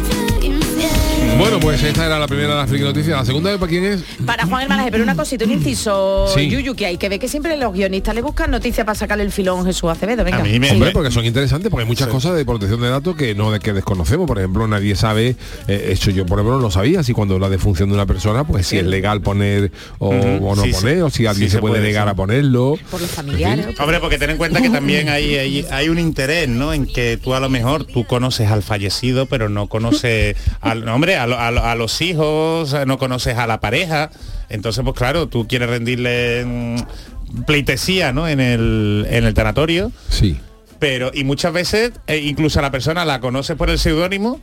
[1.38, 3.18] Bueno, pues esta era la primera de las friki noticias.
[3.18, 4.02] La segunda, ¿para quién es?
[4.24, 6.48] Para Juan Hermanaje, pero una cosita, un inciso, Sí.
[6.48, 9.30] Yuyu, que hay que ver que siempre los guionistas le buscan noticias para sacarle el
[9.32, 10.24] filón Jesús Acevedo.
[10.24, 10.38] Venga.
[10.38, 10.94] A mí me- Hombre, Sí.
[10.94, 13.72] porque son interesantes, porque hay muchas cosas de protección de datos que no de que
[13.74, 14.26] desconocemos.
[14.26, 15.36] Por ejemplo, nadie sabe,
[15.68, 18.66] eh, eso yo por ejemplo no sabía, si cuando la defunción de una persona, pues
[18.66, 20.80] si es legal poner o, no sí, sí.
[20.80, 22.10] poner, o si alguien Sí, se, se puede puede, negar sí.
[22.10, 22.78] a ponerlo.
[22.90, 23.78] Por los familiares.
[23.78, 26.72] Hombre, porque ten en cuenta que también hay, hay, hay un interés, ¿no?
[26.72, 31.05] En que tú a lo mejor tú conoces al fallecido, pero no conoces al hombre,
[31.14, 34.10] a, lo- a lo- a los hijos, no conoces a la pareja.
[34.48, 38.26] Entonces, pues claro, tú quieres rendirle mm, pleitesía, ¿no?
[38.28, 39.92] En el, en el tanatorio.
[40.08, 40.40] Sí.
[40.78, 44.40] Pero, y muchas veces, eh, incluso a la persona la conoces por el seudónimo,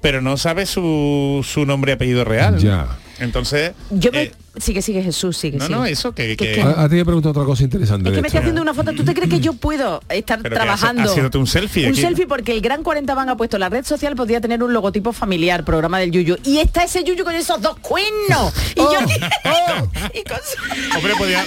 [0.00, 2.58] pero no sabe su, su nombre y apellido real.
[2.58, 2.86] Ya.
[3.20, 4.22] Entonces, Yo me...
[4.24, 5.58] eh, Sigue, sigue Jesús, sigue.
[5.58, 5.76] no, sigue.
[5.76, 8.08] no, eso que, Que- A, a ti me pregunto otra cosa interesante.
[8.08, 8.38] Es que me esto.
[8.38, 8.92] estoy haciendo una foto.
[8.92, 11.02] ¿Tú te crees que yo puedo estar Pero trabajando?
[11.02, 12.00] has- haciéndote un selfie Un aquí.
[12.00, 15.12] selfie porque el Gran 40 Van ha puesto la red social podía tener un logotipo
[15.12, 16.36] familiar, programa del Yuyu.
[16.44, 18.52] Y está ese Yuyu con esos dos cuernos.
[18.76, 19.14] Y yo aquí-
[20.20, 20.38] y con
[20.96, 21.44] Hombre, podía...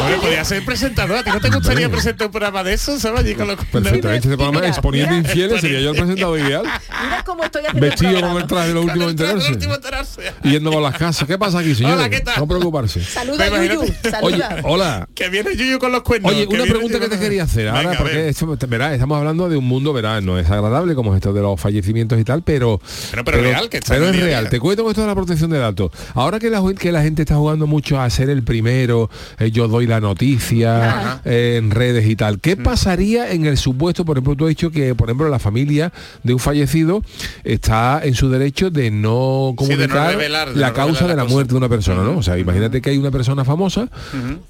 [0.00, 1.18] Hombre, podía ser presentador.
[1.18, 2.98] ¿A ti no te gustaría presentar un programa de eso?
[2.98, 3.20] ¿Sabes?
[3.20, 5.28] Allí con los- Perfectamente, este programa exponiendo mira.
[5.28, 6.62] infieles sería yo el presentador ideal.
[6.64, 9.52] Mira cómo estoy haciendo Vestido con el traje de los últimos enterarse.
[9.52, 10.20] último enterarse.
[10.44, 11.26] Y yendo por las casas.
[11.26, 11.96] ¿Qué pasa aquí, señores?
[11.98, 12.34] Hola, ¿qué tal?
[12.38, 13.02] No preocuparse.
[13.04, 13.74] Saluda, Pero Yuyu.
[13.84, 14.08] imagínate.
[14.22, 14.60] Oye, Saluda.
[14.64, 15.08] hola.
[15.14, 16.32] Que viene Yuyu con los cuernos.
[16.32, 19.56] Oye, una pregunta que te quería hacer ahora, Venga, porque esto, verá, estamos hablando de
[19.56, 22.80] un mundo, verá, no es agradable como es esto de los fallecimientos y tal, pero
[23.10, 24.44] Pero- pero real, que está pero es real.
[24.44, 24.50] día.
[24.50, 25.90] Te cuento con esto de la protección de datos.
[26.14, 29.68] Ahora que la, que la gente está jugando mucho a ser el primero, eh, yo
[29.68, 32.40] doy la noticia eh, en redes y tal.
[32.40, 35.92] ¿Qué pasaría en el supuesto, por ejemplo, tú has dicho que, por ejemplo, la familia
[36.22, 37.02] de un fallecido
[37.44, 41.02] está en su derecho de no Sí, de no comunicar revelar, de la no causa
[41.04, 41.34] de la la cosa.
[41.34, 42.18] muerte de una persona, ¿no?
[42.18, 43.88] O sea, imagínate que hay una persona famosa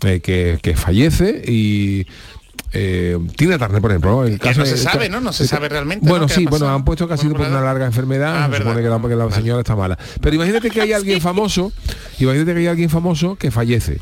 [0.04, 2.06] eh, que, que fallece y
[2.72, 4.24] eh, Tina Turner, por ejemplo.
[4.24, 5.20] El Que caso no se sabe, ¿no?
[5.20, 6.29] No se el- sabe realmente, Bueno, ¿no?
[6.29, 8.83] ¿Qué sí, bueno, han puesto que ha sido por una larga enfermedad, Ah, se supone
[8.83, 9.37] que la, porque la Vale.
[9.37, 9.98] señora está mala.
[10.20, 11.72] Pero imagínate que hay alguien famoso,
[12.18, 13.98] imagínate que hay alguien famoso que fallece.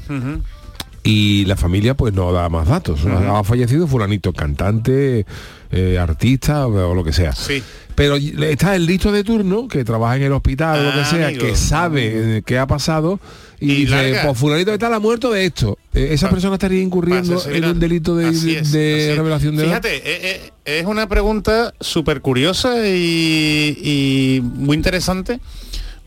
[1.06, 3.00] Y la familia pues no da más datos.
[3.06, 5.26] Ha fallecido fulanito, cantante,
[5.70, 7.32] eh, artista o, o lo que sea.
[7.34, 7.62] Sí.
[7.94, 11.26] Pero está el listo de turno que trabaja en el hospital lo que Ah, sea,
[11.28, 11.44] amigo.
[11.44, 13.20] que sabe eh, qué ha pasado
[13.60, 15.78] y, Y dice, pues fulanito de tal ha muerto de esto.
[15.92, 19.64] Eh, esa persona estaría incurriendo en un delito de, es, de revelación de.
[19.64, 25.40] Fíjate, eh, eh, es una pregunta súper curiosa y, y muy interesante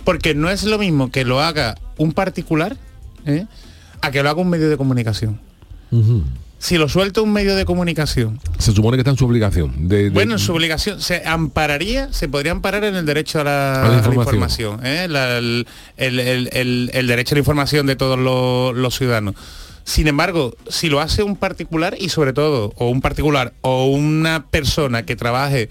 [0.08, 2.78] porque no es lo mismo que lo haga un particular
[3.26, 3.46] ¿eh?
[4.00, 5.38] a que lo haga un medio de comunicación.
[6.60, 9.88] Si lo suelta un medio de comunicación, Se supone que está en su obligación.
[9.88, 13.44] De, de- bueno, en su obligación se ampararía, se podría amparar en el derecho a
[13.44, 14.26] la, A la a la información.
[14.74, 15.08] información, ¿eh?
[15.08, 19.36] La- el, el- el- el- el derecho a la información de todos los, los ciudadanos.
[19.84, 24.48] Sin embargo, si lo hace un particular y sobre todo, o un particular o una
[24.48, 25.70] persona que trabaje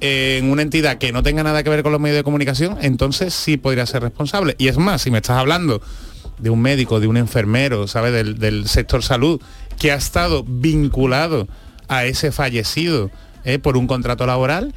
[0.00, 3.34] en una entidad que no tenga nada que ver con los medios de comunicación, entonces
[3.34, 4.56] sí podría ser responsable.
[4.58, 5.80] Y es más, si me estás hablando
[6.42, 8.12] de un médico, de un enfermero, ¿sabes?
[8.12, 9.40] Del, del sector salud,
[9.78, 11.48] que ha estado vinculado
[11.88, 13.10] a ese fallecido
[13.44, 13.58] ¿eh?
[13.58, 14.74] por un contrato laboral,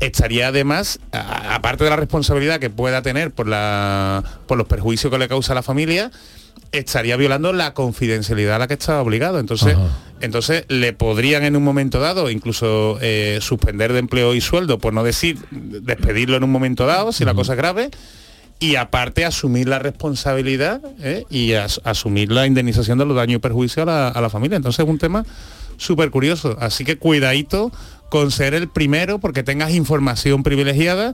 [0.00, 5.18] estaría además, aparte de la responsabilidad que pueda tener por, la, por los perjuicios que
[5.18, 6.10] le causa a la familia,
[6.72, 9.38] estaría violando la confidencialidad a la que estaba obligado.
[9.38, 9.88] Entonces, Ajá.
[10.20, 14.92] entonces le podrían en un momento dado incluso eh, suspender de empleo y sueldo, por
[14.92, 17.90] no decir despedirlo en un momento dado, si la cosa es grave,
[18.62, 21.24] y aparte asumir la responsabilidad ¿eh?
[21.30, 24.56] y as- asumir la indemnización de los daños y perjuicios a la, a la familia.
[24.56, 25.24] Entonces es un tema
[25.76, 26.56] súper curioso.
[26.60, 27.72] Así que cuidadito
[28.08, 31.12] con ser el primero porque tengas información privilegiada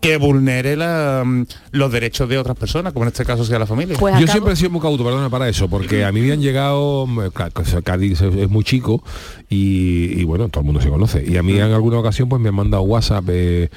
[0.00, 3.66] que vulnere la, mm, los derechos de otras personas, como en este caso sea la
[3.66, 3.96] familia.
[3.98, 6.32] Pues Yo acabo- siempre he sido muy cauto, perdona, para eso, porque a mí me
[6.32, 7.50] han llegado, mm, ca-
[7.84, 9.02] Cádiz es, es muy chico
[9.50, 11.22] y, y bueno, todo el mundo se conoce.
[11.26, 13.24] Y a mí en alguna ocasión pues me han mandado WhatsApp.
[13.28, 13.68] eh,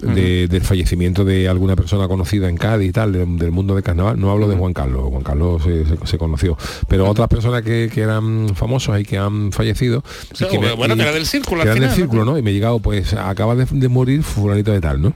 [0.00, 3.82] de- del fallecimiento de alguna persona conocida en Cádiz y tal, de- del mundo del
[3.82, 4.18] carnaval.
[4.20, 6.56] No hablo de Juan Carlos, Juan Carlos se, se- se conoció,
[6.88, 10.02] pero otras personas que, que eran famosos y que han fallecido.
[10.32, 12.38] y Sí, que me- bueno, que era del círculo que al eran del círculo, ¿no?
[12.38, 15.12] Y me he llegado, pues acaba de, de morir fulanito de tal, ¿no?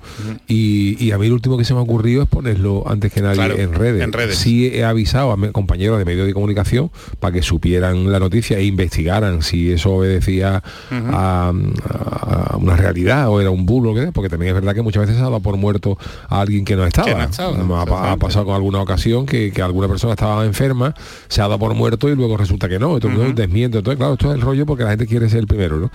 [0.48, 3.20] y, y a mí lo último que se me ha ocurrido es ponerlo antes que
[3.20, 4.02] nadie Claro, en redes.
[4.02, 4.36] en redes.
[4.36, 6.90] Sí he avisado a mis compañeros de medios de comunicación
[7.20, 13.40] para que supieran la noticia e investigaran si eso obedecía a, a una realidad o
[13.40, 14.10] era un bulo, ¿qué?
[14.12, 16.76] porque también es verdad que muchas veces se ha dado por muerto a alguien que
[16.76, 17.06] no estaba.
[17.08, 20.94] Que no estaba, Ha- pasado con alguna ocasión que, que alguna persona estaba enferma,
[21.28, 22.94] se ha dado por muerto y luego resulta que no.
[22.94, 23.78] Entonces desmiente.
[23.78, 25.90] Entonces, claro, esto es el rollo porque la gente quiere ser el primero, ¿no?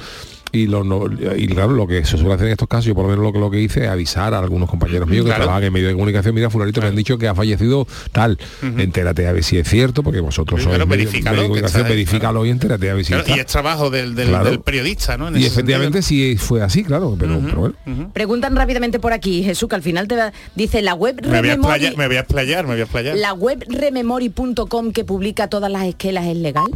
[0.52, 1.06] Y, lo, no-
[1.36, 3.34] y claro, lo que se suele hacer en estos casos, yo por lo menos lo
[3.34, 5.44] que, lo que hice es avisar a algunos compañeros míos que Claro.
[5.44, 8.38] trabajan en medio de comunicación, mira, fulanito me han dicho que ha fallecido tal,
[8.78, 11.82] entérate a ver si es cierto, porque vosotros sois claro, medio, verifícalo, medio de comunicación,
[11.82, 13.36] está ahí, verifícalo y entérate a ver si Claro, está.
[13.38, 14.50] y es trabajo del, del- Claro.
[14.50, 15.28] del periodista, ¿no?
[15.28, 16.32] En Y ese efectivamente sentido.
[16.32, 18.10] sí fue así, claro, pero, pero bueno.
[18.14, 21.38] Preguntan rápidamente por aquí, Jesús, que al final te va- dice la web me voy,
[21.38, 23.18] a Rememori, explayar, me voy a explayar, me voy a explayar.
[23.18, 26.68] la web rememori.com que publica todas las esquelas es legal.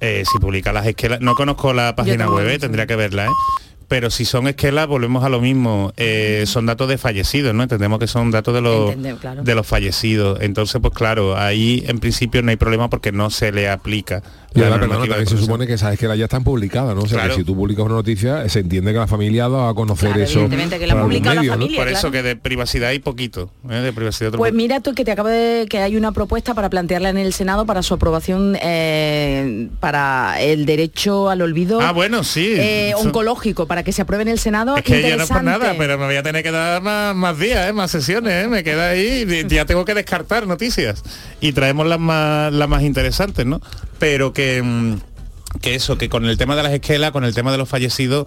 [0.00, 3.30] Eh, si publica las esquelas, no conozco la página web, eh, tendría que verla, ¿eh?
[3.88, 5.94] Pero si son esquelas, volvemos a lo mismo.
[5.96, 7.62] Eh, son datos de fallecidos, ¿no?
[7.62, 9.42] Entendemos que son datos de los, Entendemos, claro.
[9.42, 10.40] de los fallecidos.
[10.42, 14.22] Entonces, pues claro, ahí en principio no hay problema porque no se le aplica.
[14.54, 17.02] Y la perdona, también se supone que sabes que las ya están publicadas, ¿no?
[17.02, 17.34] O sea, Claro.
[17.34, 20.08] que si tú publicas una noticia, se entiende que la familia ha dado a conocer
[20.08, 20.38] Claro, eso.
[20.40, 21.34] evidentemente, que la familia.
[21.76, 22.10] Por eso claro.
[22.12, 23.74] que de privacidad hay poquito, ¿eh?
[23.74, 24.56] de privacidad otro Pues poco.
[24.56, 27.66] mira tú que te acabo de que hay una propuesta para plantearla en el Senado
[27.66, 32.54] para su aprobación eh, para el derecho al olvido Ah, bueno, sí.
[32.56, 34.76] eh, oncológico, para que se apruebe en el Senado.
[34.76, 37.14] Es que ya no es por nada, pero me voy a tener que dar más,
[37.14, 37.72] más días, ¿eh?
[37.72, 38.48] más sesiones, ¿eh?
[38.48, 41.02] me queda ahí, y ya tengo que descartar noticias
[41.40, 43.60] y traemos las más, las más interesantes, ¿no?
[43.98, 45.00] Pero que, mm,
[45.60, 48.26] que eso, que con el tema de las esquelas, con el tema de los fallecidos,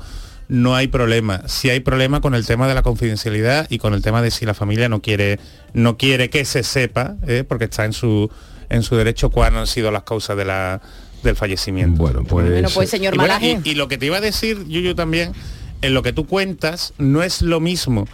[0.50, 1.44] no hay problema.
[1.48, 4.46] Sí hay problema con el tema de la confidencialidad y con el tema de si
[4.46, 5.40] la familia no quiere,
[5.74, 7.46] no quiere que se sepa, ¿eh?
[7.48, 8.30] porque está en su,
[8.70, 10.82] en su derecho cuáles han sido las causas de la,
[11.24, 12.02] del fallecimiento.
[12.02, 12.50] Bueno, pues...
[12.50, 13.62] Bueno, pues señor Y, bueno, Malaje.
[13.64, 15.32] y- y lo que te iba a decir, Yuyu, también,
[15.82, 18.06] en lo que tú cuentas, no es lo mismo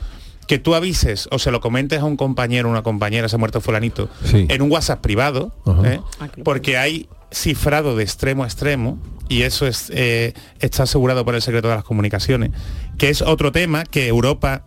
[0.45, 3.59] que tú avises o se lo comentes a un compañero una compañera, se ha muerto
[3.61, 4.45] fulanito, Sí.
[4.47, 5.51] en un WhatsApp privado.
[5.83, 5.99] ¿eh?
[6.19, 11.35] Ah, porque hay cifrado de extremo a extremo y eso es, eh, está asegurado por
[11.35, 12.51] el secreto de las comunicaciones,
[12.97, 14.63] que es otro tema que Europa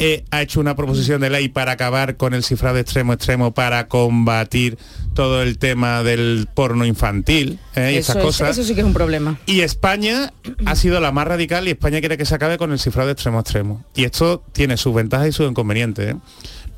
[0.00, 3.52] eh, ha hecho una proposición de ley para acabar con el cifrado extremo a extremo
[3.52, 4.78] para combatir
[5.12, 7.94] todo el tema del porno infantil ¿eh?
[7.94, 8.50] y esas es- cosas.
[8.50, 9.40] eso sí que es un problema.
[9.46, 10.32] Y España
[10.66, 13.14] ha sido la más radical y España quiere que se acabe con el cifrado de
[13.14, 13.84] extremo a extremo.
[13.96, 16.14] Y esto tiene sus ventajas y sus inconvenientes.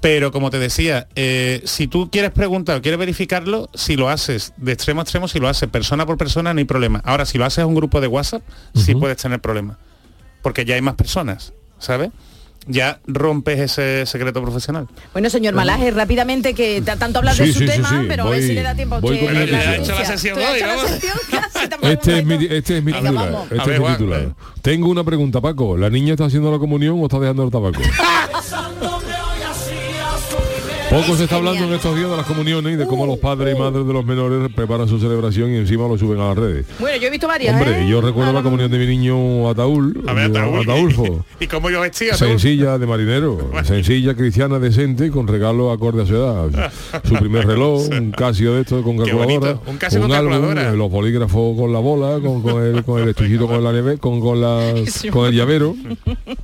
[0.00, 4.54] Pero como te decía, eh, si tú quieres preguntar o quieres verificarlo, si lo haces
[4.56, 7.02] de extremo a extremo, si lo haces persona por persona, no hay problema.
[7.04, 8.42] Ahora, si lo haces a un grupo de WhatsApp,
[8.74, 9.76] sí puedes tener problemas.
[10.42, 12.10] Porque ya hay más personas, ¿sabes?
[12.66, 14.86] Ya rompes ese secreto profesional.
[15.12, 18.30] Bueno, señor Malaje, rápidamente que tanto hablas Sí, de su sí, tema, sí, pero a
[18.30, 19.74] ver si le da tiempo a voy usted leer la.
[19.76, 20.60] He hecho la sesión hoy,
[21.82, 23.32] Este es, mi, este es mi Venga, titular.
[23.32, 23.52] vamos.
[23.52, 24.20] Este ver, es mi titular.
[24.20, 24.32] eh.
[24.62, 25.76] Tengo una pregunta, Paco.
[25.76, 27.80] ¿La niña está haciendo la comunión o está dejando el tabaco?
[30.90, 33.54] Poco se está hablando en estos días de las comuniones y de cómo los padres
[33.54, 36.66] y madres de los menores preparan su celebración y encima lo suben a las redes.
[36.80, 37.54] Bueno, yo he visto varias.
[37.54, 37.88] Hombre, ¿eh?
[37.88, 40.60] yo recuerdo la comunión de mi niño Ataúl, A ver, Ataúl.
[40.60, 41.24] Ataulfo.
[41.40, 42.14] ¿Y cómo yo vestía?
[42.14, 46.72] Sencilla de marinero, sencilla, cristiana, decente y con regalo acorde a su edad.
[47.04, 50.72] Su primer reloj, un Casio de esto con calculadora, un Casio con álbum, calculadora.
[50.72, 54.20] los bolígrafos con la bola, con, con el con el estuchito con la neve, con,
[54.20, 54.74] con, la,
[55.12, 55.76] con el llavero,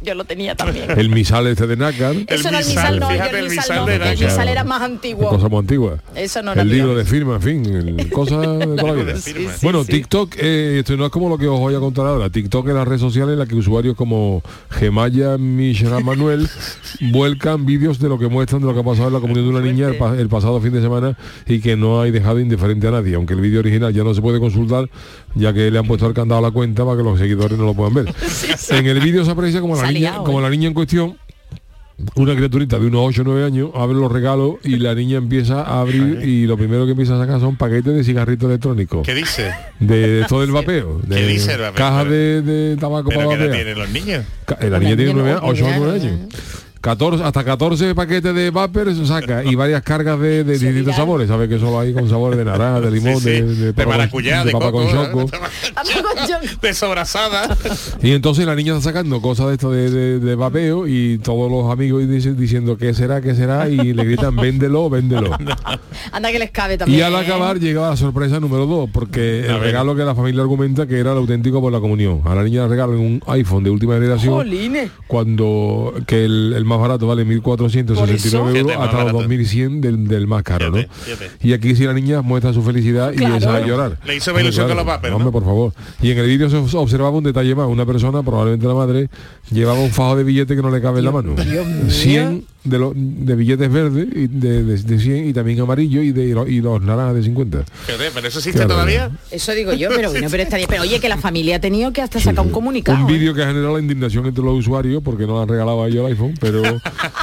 [0.03, 0.89] Yo lo tenía también.
[0.97, 3.77] el misal este de nácar, Eso no el misal, misal, no, el el misal misal
[3.79, 5.29] no, de el Era más antiguo.
[5.29, 5.99] cosa muy antigua.
[6.15, 9.17] Eso no el libro de firma, en fin, cosas de toda la vida.
[9.17, 12.07] Sí, sí, bueno, TikTok, eh, esto no es como lo que os voy a contar
[12.07, 12.31] ahora.
[12.31, 16.49] TikTok es la red social en la que usuarios como Gemaya Mishra Manuel
[17.13, 19.51] vuelcan vídeos de lo que muestran de lo que ha pasado en la comunión de
[19.57, 22.87] una niña el, pa- el pasado fin de semana y que no hay dejado indiferente
[22.89, 24.89] a nadie, aunque el vídeo original ya no se puede consultar,
[25.35, 27.65] ya que le han puesto el candado a la cuenta para que los seguidores no
[27.65, 28.15] lo puedan ver.
[28.71, 30.43] En el vídeo se aprecia como la niña, como ¿eh?
[30.43, 31.17] la niña en cuestión
[32.17, 35.63] una criaturita de unos 8 o 9 años abre los regalos y la niña empieza
[35.63, 39.03] a abrir y lo primero que empieza a sacar son paquetes de cigarritos electrónicos.
[39.07, 39.51] ¿Qué dice?
[39.81, 41.01] De, de todo el vapeo.
[41.07, 41.75] De ¿Qué dice el vapeo?
[41.75, 43.65] Cajas de, de tabaco ¿Pero para qué edad vapear.
[43.65, 44.25] tienen los niños?
[44.61, 46.07] Eh, La niña tiene niña 9 no, años, 8 o ya, 9 ya.
[46.09, 46.29] años.
[46.87, 51.27] 14, hasta 14 paquetes de vapor se saca y varias cargas de, de distintos sabores.
[51.27, 53.31] ¿Sabes que solo hay con sabores de naranja, de limón, Sí, sí.
[53.31, 55.27] de, De papa con- maracuyá, de papa con choco.
[56.63, 57.57] de sobrasada.
[58.03, 61.51] Y entonces la niña está sacando cosas de esto de, de- de vapeo y todos
[61.51, 65.37] los amigos dicen- diciendo qué será, qué será y le gritan véndelo, véndelo.
[66.13, 67.01] Anda que les cabe también.
[67.01, 67.17] Y al ¿eh?
[67.19, 69.61] acabar llegaba la sorpresa número dos, porque A el ver.
[69.61, 72.23] regalo que la familia argumenta que era el auténtico por la comunión.
[72.27, 74.91] A la niña le regalan un iPhone de última generación Jolines.
[75.07, 79.29] cuando que el, el más barato vale 1.469 Fíjate, euros hasta los barato.
[79.29, 80.77] 2.100 del, del más caro, ¿no?
[80.77, 81.47] Fíjate, fíjate.
[81.49, 83.99] Y aquí sí la niña muestra su felicidad y empieza a llorar.
[84.05, 85.73] Le hizo ilusión con los por favor.
[86.01, 87.69] Y en el vídeo se observaba un detalle más.
[87.69, 89.09] Una persona, probablemente la madre,
[89.51, 91.35] llevaba un fajo de billetes que no le cabe en la mano.
[91.89, 96.13] 100 de, los de billetes verdes, y de, de, de 100 y también amarillo y,
[96.13, 97.65] de, y los, y los naranjas de 50.
[97.87, 98.75] Fíjate, Pero eso existe Claro.
[98.75, 99.11] todavía.
[99.31, 100.67] Eso digo yo, pero bueno, pero estaría.
[100.67, 103.05] Pero oye, que la familia ha tenido que hasta sacar un comunicado.
[103.05, 103.15] Un ¿eh?
[103.15, 106.05] vídeo que ha generado la indignación entre los usuarios porque no han regalado a ellos
[106.07, 106.63] el iPhone, pero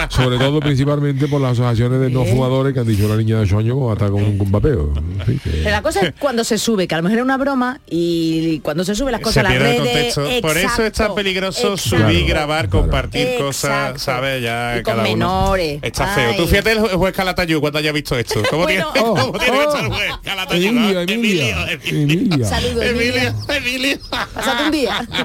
[0.10, 3.47] sobre todo principalmente por las asociaciones de no fumadores que han dicho la niña de
[3.47, 7.03] sueño hasta con un que- Pero la cosa es cuando se sube, que a lo
[7.03, 10.15] mejor es una broma y cuando se sube las cosas Se a las redes.
[10.41, 11.77] Por eso es tan peligroso exacto.
[12.06, 12.82] subir, Claro, grabar, claro.
[12.86, 13.45] compartir Exacto.
[13.45, 14.41] cosas, ¿sabes?
[14.43, 15.10] Ya Y con cada uno.
[15.34, 15.80] Menores.
[15.82, 16.34] Está Ay.
[16.34, 16.43] feo.
[16.43, 18.41] Tú fíjate el ju- juez Calatayud cuando haya visto esto.
[18.50, 18.91] ¿Cómo Bueno.
[18.93, 19.67] tiene, Oh, cómo tiene que oh.
[19.69, 20.65] estar el juez Calatayud?
[20.65, 22.46] Emilia, Emilio, Emilia.
[22.48, 22.86] Saludos.
[22.86, 23.98] Emilio, Emilio.
[24.10, 25.08] Pásate un día.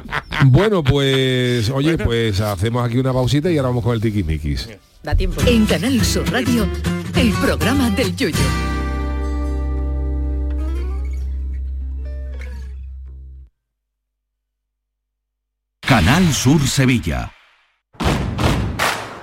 [0.47, 4.69] Bueno, pues, oye, pues hacemos aquí una pausita y ahora vamos con el tiquismiquis.
[5.03, 5.41] Da tiempo.
[5.47, 6.69] En Canal Sur Radio,
[7.17, 8.37] el programa del yoyo.
[15.81, 17.33] Canal Sur Sevilla.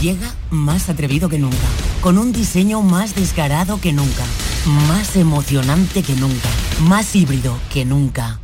[0.00, 1.56] Llega más atrevido que nunca,
[2.00, 4.24] con un diseño más descarado que nunca,
[4.88, 6.48] más emocionante que nunca,
[6.80, 8.40] más híbrido que nunca.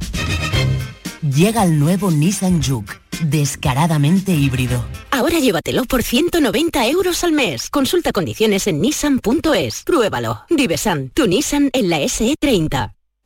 [1.22, 4.84] Llega el nuevo Nissan Juke, descaradamente híbrido.
[5.10, 7.68] Ahora llévatelo por 190 euros al mes.
[7.68, 9.82] Consulta condiciones en nissan.es.
[9.84, 10.42] Pruébalo.
[10.48, 12.99] Divesan, tu Nissan en la SE30.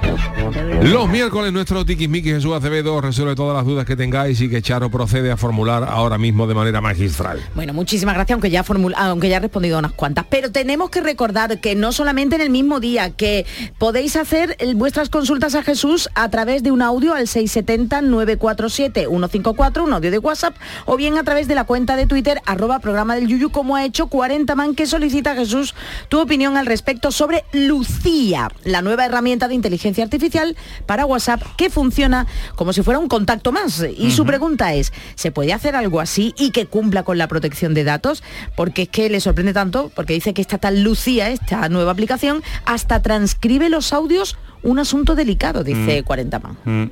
[0.83, 4.89] Los miércoles nuestro tiquismiquis Jesús Acevedo resuelve todas las dudas que tengáis y que Charo
[4.89, 7.41] procede a formular ahora mismo de manera magistral.
[7.55, 10.23] Bueno, muchísimas gracias, aunque ya, formula, aunque ya he respondido a unas cuantas.
[10.29, 13.45] Pero tenemos que recordar que no solamente en el mismo día, que
[13.77, 20.11] podéis hacer vuestras consultas a Jesús a través de un audio al 670-947-154, un audio
[20.11, 23.49] de WhatsApp, o bien a través de la cuenta de Twitter, arroba programa del Yuyu,
[23.49, 25.75] como ha hecho 40 man que solicita a Jesús
[26.07, 27.43] tu opinión al respecto sobre
[27.89, 33.07] Lucía, la nueva herramienta de inteligencia artificial para WhatsApp que funciona como si fuera un
[33.07, 33.83] contacto más.
[33.97, 37.73] Y su pregunta es, ¿se puede hacer algo así y que cumpla con la protección
[37.73, 38.23] de datos?
[38.55, 42.43] Porque es que le sorprende tanto, porque dice que esta tal Lucía, esta nueva aplicación,
[42.65, 46.03] hasta transcribe los audios un asunto delicado, dice Mm.
[46.03, 46.57] 40 man.
[46.65, 46.91] Mm.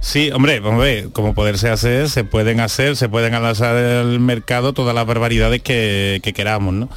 [0.00, 4.20] Sí, hombre, vamos a ver, como poderse hacer, se pueden hacer, se pueden lanzar al
[4.20, 6.88] mercado todas las barbaridades que, que queramos, ¿no?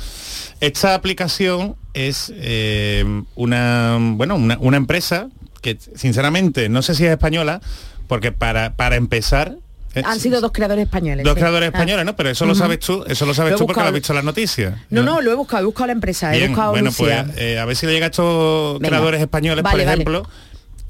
[0.62, 3.04] Esta aplicación es eh,
[3.36, 5.28] una, bueno, una, una empresa
[5.62, 7.60] que sinceramente no sé si es española,
[8.08, 9.56] porque para, para empezar
[9.94, 11.26] Eh, Han sido dos creadores españoles.
[11.26, 11.40] Dos sí.
[11.42, 11.76] creadores Ah.
[11.78, 12.16] españoles, ¿no?
[12.16, 14.16] Pero eso lo sabes tú, eso lo sabes Lo tú porque lo has visto en
[14.16, 14.76] las noticias.
[14.90, 17.26] No, no, lo he buscado, he buscado la empresa, he Bien, buscado bueno, Lucía.
[17.26, 18.88] pues eh, a ver si le llega a estos Venga.
[18.88, 20.24] creadores españoles, Vale, por vale.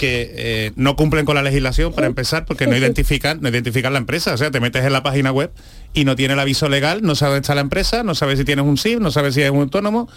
[0.01, 3.99] Que eh, no cumplen con la legislación para empezar porque no identifican, no identifican la
[3.99, 4.33] empresa.
[4.33, 5.51] O sea, te metes en la página web
[5.93, 8.43] y no tiene el aviso legal, no sabes dónde está la empresa, no sabes si
[8.43, 10.09] tienes un SIF, no sabes si es un autónomo.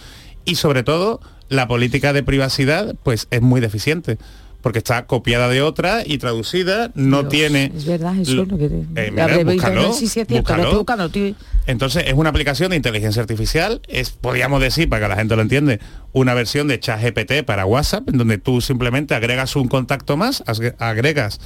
[0.46, 1.20] Y sobre todo
[1.50, 4.16] la política de privacidad pues es muy deficiente
[4.64, 7.70] porque está copiada de otra y traducida, no Dios, tiene...
[7.76, 8.76] Es verdad, eso lo que te...
[8.96, 10.78] Eh, mira, Habré- búscalo, sí, sí, es cierto, lo búscalo.
[10.78, 15.16] buscando, estoy- Entonces es una aplicación de inteligencia artificial, es, podríamos decir, para que la
[15.16, 15.80] gente lo entiende,
[16.14, 20.42] una versión de ChatGPT para WhatsApp, en donde tú simplemente agregas un contacto más,
[20.78, 21.40] agregas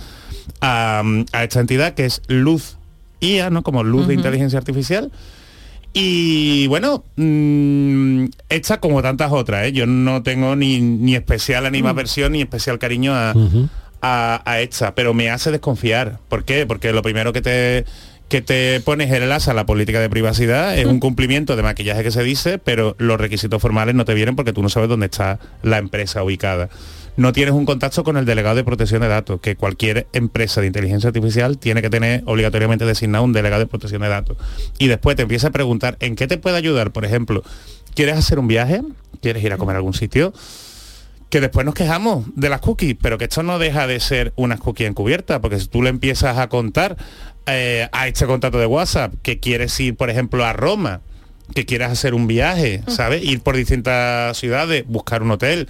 [0.60, 1.02] a,
[1.32, 2.76] a esta entidad que es Luz
[3.18, 3.64] IA, ¿no?
[3.64, 5.10] Como luz de inteligencia artificial.
[6.00, 9.72] Y bueno, mm, esta como tantas otras, ¿eh?
[9.72, 13.34] yo no tengo ni, ni especial animaversión ni especial cariño a,
[14.00, 16.20] a, a esta, pero me hace desconfiar.
[16.28, 16.66] ¿Por qué?
[16.66, 17.84] Porque lo primero que te
[18.28, 22.04] que te pones el enlace a la política de privacidad es un cumplimiento de maquillaje
[22.04, 25.06] que se dice, pero los requisitos formales no te vienen porque tú no sabes dónde
[25.06, 26.68] está la empresa ubicada.
[27.18, 30.68] No tienes un contacto con el delegado de protección de datos, que cualquier empresa de
[30.68, 34.36] inteligencia artificial tiene que tener obligatoriamente designado un delegado de protección de datos.
[34.78, 37.42] Y después te empieza a preguntar en qué te puede ayudar, por ejemplo,
[37.96, 38.82] ¿quieres hacer un viaje?
[39.20, 40.32] ¿Quieres ir a comer a algún sitio?
[41.28, 44.60] que después nos quejamos de las cookies, pero que esto no deja de ser unas
[44.60, 46.96] cookies encubiertas, porque si tú le empiezas a contar
[47.46, 51.02] eh, a este contacto de WhatsApp que quieres ir, por ejemplo, a Roma,
[51.54, 53.24] que quieres hacer un viaje, ¿sabes?
[53.24, 55.68] Ir por distintas ciudades, buscar un hotel,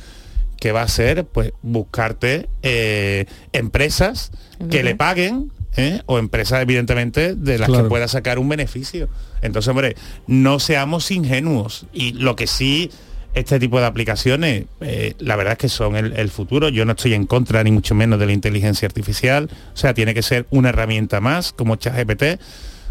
[0.60, 1.24] ¿qué va a hacer?
[1.24, 4.30] Pues buscarte eh, empresas
[4.70, 6.02] que le paguen ¿eh?
[6.06, 7.84] o empresas evidentemente de las Claro.
[7.84, 9.08] que pueda sacar un beneficio.
[9.42, 9.96] Entonces, hombre,
[10.26, 11.86] no seamos ingenuos.
[11.92, 12.90] Y lo que sí,
[13.34, 16.68] este tipo de aplicaciones, eh, la verdad es que son el, el futuro.
[16.70, 19.48] Yo no estoy en contra ni mucho menos de la inteligencia artificial.
[19.72, 22.40] O sea, tiene que ser una herramienta más como ChatGPT.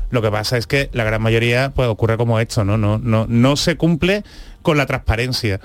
[0.10, 2.78] Lo que pasa es que la gran mayoría pues ocurre como esto, ¿no?
[2.78, 4.24] No, no, no se cumple
[4.62, 5.60] con la transparencia.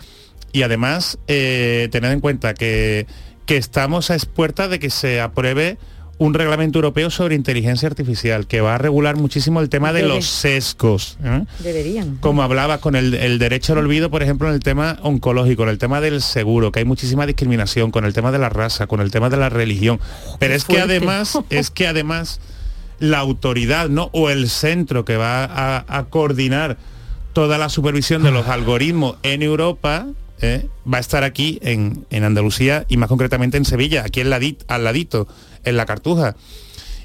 [0.52, 3.06] Y además, eh, tened en cuenta que,
[3.46, 5.78] que estamos a expuertas de que se apruebe
[6.18, 10.14] un reglamento europeo sobre inteligencia artificial que va a regular muchísimo el tema de Debe.
[10.14, 11.18] los sesgos.
[11.24, 11.44] ¿eh?
[11.60, 12.18] Deberían.
[12.18, 15.70] Como hablabas con el, el derecho al olvido, por ejemplo, en el tema oncológico, en
[15.70, 19.00] el tema del seguro, que hay muchísima discriminación, con el tema de la raza, con
[19.00, 19.98] el tema de la religión.
[20.38, 22.40] Pero es que además, es que además
[23.00, 24.10] la autoridad, ¿no?
[24.12, 26.76] O el centro que va a, a coordinar
[27.32, 30.06] toda la supervisión de los algoritmos en Europa.
[30.42, 30.68] ¿Eh?
[30.92, 34.64] va a estar aquí en, en Andalucía y más concretamente en Sevilla, aquí al, ladit-
[34.68, 35.26] al ladito,
[35.64, 36.36] en la Cartuja.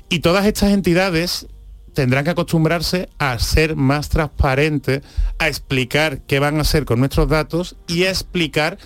[0.09, 1.47] Y todas estas entidades
[1.93, 5.01] tendrán que acostumbrarse a ser más transparentes,
[5.39, 8.77] a explicar qué van a hacer con nuestros datos y a explicar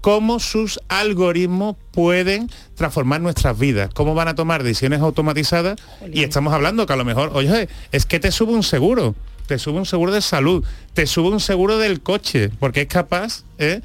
[0.00, 5.80] cómo sus algoritmos pueden transformar nuestras vidas, cómo van a tomar decisiones automatizadas
[6.12, 9.14] y estamos hablando que a lo mejor, oye, es que te sube un seguro,
[9.46, 10.64] te sube un seguro de salud,
[10.94, 13.80] te sube un seguro del coche, porque es capaz ¿eh?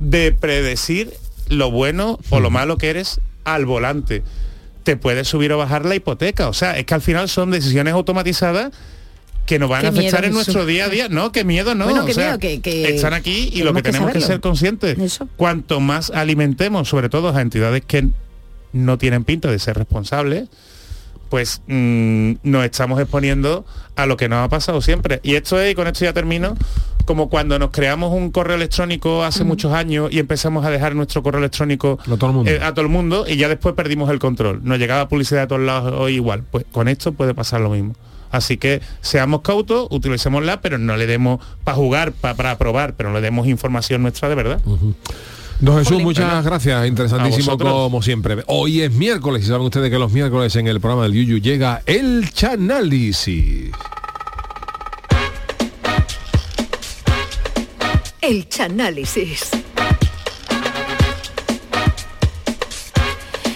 [0.00, 1.12] de predecir
[1.48, 4.22] lo bueno o lo malo que eres al volante.
[4.82, 6.48] Te puede subir o bajar la hipoteca.
[6.48, 8.70] O sea, es que al final son decisiones automatizadas
[9.46, 11.08] que nos van Qué a afectar en nuestro día a día.
[11.08, 11.84] No, qué miedo, no.
[11.84, 14.20] Bueno, o qué sea, miedo, que- que están aquí y lo tenemos que tenemos que,
[14.20, 15.20] ser conscientes.
[15.36, 18.08] Cuanto más alimentemos, sobre todo a entidades que
[18.72, 20.48] no tienen pinta de ser responsables,
[21.34, 23.64] pues mm, nos estamos exponiendo
[23.96, 25.18] a lo que nos ha pasado siempre.
[25.24, 26.54] Y esto es, y con esto ya termino,
[27.06, 31.24] como cuando nos creamos un correo electrónico hace muchos años y empezamos a dejar nuestro
[31.24, 32.50] correo electrónico A todo el mundo.
[32.52, 34.60] eh, a todo el mundo y ya después perdimos el control.
[34.62, 36.44] Nos llegaba publicidad a todos lados hoy igual.
[36.48, 37.96] Pues con esto puede pasar lo mismo.
[38.30, 43.08] Así que seamos cautos, utilicémosla, pero no le demos para jugar, pa- para probar, pero
[43.08, 44.60] no le demos información nuestra de verdad.
[45.64, 48.44] Don Jesús, muchas gracias, interesantísimo como siempre.
[48.48, 51.80] Hoy es miércoles y saben ustedes que los miércoles en el programa del Yuyu llega
[51.86, 53.70] el Chanálisis.
[58.20, 59.48] El Chanálisis.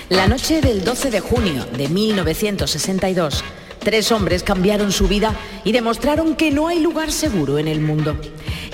[0.09, 3.44] La noche del 12 de junio de 1962,
[3.79, 8.18] tres hombres cambiaron su vida y demostraron que no hay lugar seguro en el mundo.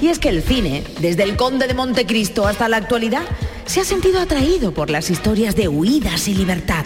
[0.00, 3.22] Y es que el cine, desde el Conde de Montecristo hasta la actualidad,
[3.66, 6.84] se ha sentido atraído por las historias de huidas y libertad.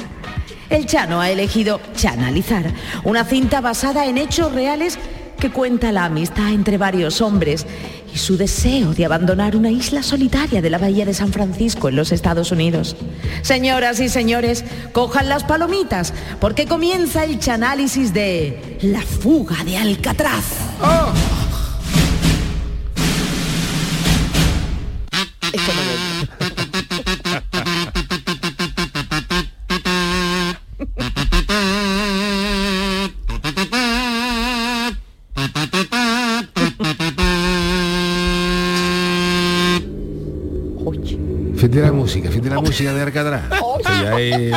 [0.71, 2.73] El Chano ha elegido Chanalizar,
[3.05, 4.99] una cinta basada en hechos reales
[5.39, 7.67] que cuenta la amistad entre varios hombres
[8.13, 11.97] y su deseo de abandonar una isla solitaria de la bahía de San Francisco en
[11.97, 12.97] los Estados Unidos.
[13.43, 20.45] Señoras y señores, cojan las palomitas porque comienza el chanálisis de La fuga de Alcatraz.
[20.81, 21.28] fíjate
[42.09, 44.51] música, fíjate la música de.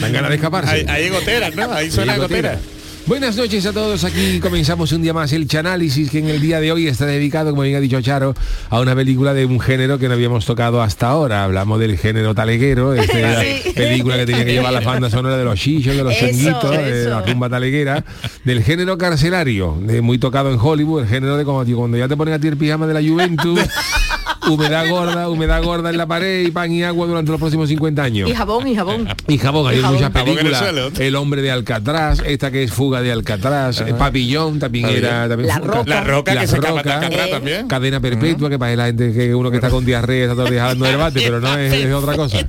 [0.00, 0.86] Dan ganas de escaparse.
[0.88, 1.70] Hay goteras, ¿no?
[1.72, 2.52] Ahí suena gotera.
[2.54, 2.58] gotera.
[3.06, 6.60] Buenas noches a todos, aquí comenzamos un día más el Chanálisis que en el día
[6.60, 8.34] de hoy está dedicado, como bien ha dicho Charo,
[8.68, 11.44] a una película de un género que no habíamos tocado hasta ahora.
[11.44, 13.72] Hablamos del género taleguero, esta Sí.
[13.74, 16.70] película que tenía que llevar la banda sonora de los chichos, de los Eso, changuitos,
[16.70, 17.10] de eso.
[17.10, 18.04] la rumba taleguera,
[18.44, 22.08] del género carcelario, de muy tocado en Hollywood, el género de como tío, cuando ya
[22.08, 23.58] te ponen a ti el pijama de la Juventus,
[24.48, 28.02] humedad gorda, humedad gorda en la pared y pan y agua durante los próximos 50
[28.02, 28.30] años.
[28.30, 29.08] Y jabón, y jabón.
[29.28, 29.94] Y jabón, hay Y jabón.
[29.96, 30.64] muchas el películas.
[30.98, 35.48] El hombre de Alcatraz, esta que es Fuga de Alcatraz, eh, Papillón también era también
[35.48, 35.66] La Fuga.
[35.74, 35.90] Roca.
[35.90, 36.94] La roca La que se acaba de Roca.
[36.98, 37.30] Alcatraz Eh.
[37.30, 37.68] también.
[37.68, 40.52] Cadena perpetua, que para la gente que uno que está con diarrea está todo el
[40.52, 42.38] día hablando de debate, pero no es, es otra cosa.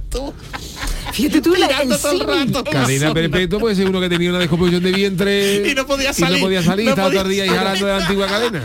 [1.13, 2.63] Fíjate tú la el todo el rato.
[2.63, 6.13] Cadena perpetua puede ser uno que tenía una descomposición de vientre Y no podía y
[6.13, 6.37] salir.
[6.37, 8.61] no podía salir, No estaba todo el día ahí hablando de la antigua cadena.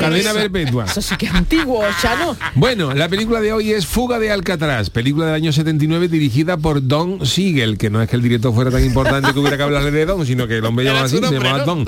[0.00, 0.84] Cadena, perpetua.
[0.84, 2.36] Eso sí que es antiguo, Chano.
[2.54, 6.86] Bueno, la película de hoy es Fuga de Alcatraz, película del año 79 dirigida por
[6.86, 9.90] Don Siegel, que no es que el director fuera tan importante que hubiera que hablarle
[9.90, 11.64] de Don, sino que el hombre llamaba así, se llamaba.
[11.64, 11.84] Don.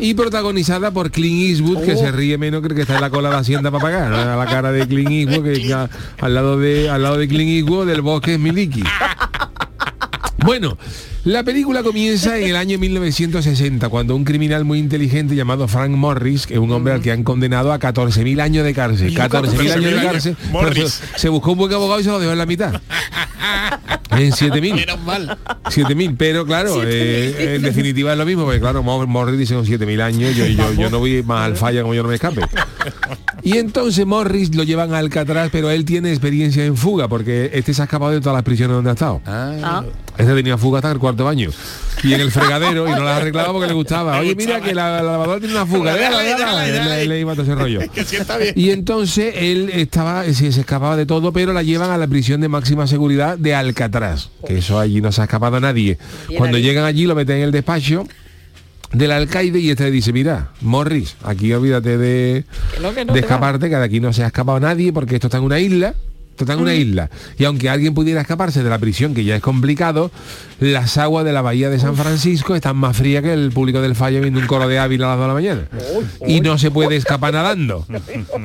[0.00, 3.10] Y protagonizada por Clint Eastwood, que se ríe menos que el que está en la
[3.10, 4.10] cola de Hacienda para pagar.
[4.10, 4.16] ¿no?
[4.16, 5.74] A la cara de Clint Eastwood, que
[6.20, 8.82] al lado de, al lado de Clint Eastwood del bosque es Miliki.
[10.46, 10.78] Bueno,
[11.24, 16.46] la película comienza en el año 1960, cuando un criminal muy inteligente llamado Frank Morris,
[16.46, 19.92] que es un hombre al que han condenado a 14.000 años de cárcel, 14.000 años
[19.92, 21.02] de cárcel, Morris.
[21.16, 22.80] se, buscó un buen abogado y se lo dejó en la mitad.
[24.12, 24.74] En 7.000.
[24.74, 25.36] Menos mal.
[25.64, 29.66] 7.000, pero claro, eh, en definitiva es lo mismo, porque claro, Mor- Morris dice son
[29.66, 32.40] 7.000 años, yo, yo, yo no voy más al falla como yo no me escape.
[33.46, 37.72] Y entonces Morris lo llevan a Alcatraz, pero él tiene experiencia en fuga, porque este
[37.72, 39.20] se ha escapado de todas las prisiones donde ha estado.
[39.24, 39.84] Ah.
[40.18, 41.50] Este tenía fuga hasta el cuarto baño.
[42.02, 44.18] Y en el fregadero, y no la arreglaba porque le gustaba.
[44.20, 45.94] Oye, mira que la, la lavadora tiene una fuga.
[45.94, 46.96] Déjala, déjala.
[47.04, 47.80] le- iba todo ese rollo.
[47.94, 48.52] Que sienta bien.
[48.56, 52.40] Y entonces él estaba, se, se escapaba de todo, pero la llevan a la prisión
[52.40, 54.30] de máxima seguridad de Alcatraz.
[54.44, 55.98] Que eso allí no se ha escapado nadie.
[56.36, 58.08] Cuando llegan allí lo meten en el despacho
[58.92, 62.44] del alcaide y este le dice, mira, Morris, aquí olvídate de,
[62.80, 65.26] no, que no, de escaparte, que de aquí no se ha escapado nadie porque esto
[65.26, 65.94] está en una isla.
[66.30, 67.08] Esto está en una isla.
[67.38, 70.10] Y aunque alguien pudiera escaparse de la prisión, que ya es complicado,
[70.58, 73.94] las aguas de la bahía de San Francisco están más frías que el público del
[73.94, 75.68] fallo viendo un coro de Ávila a las 2 de la mañana.
[76.26, 77.86] Y no se puede escapar nadando.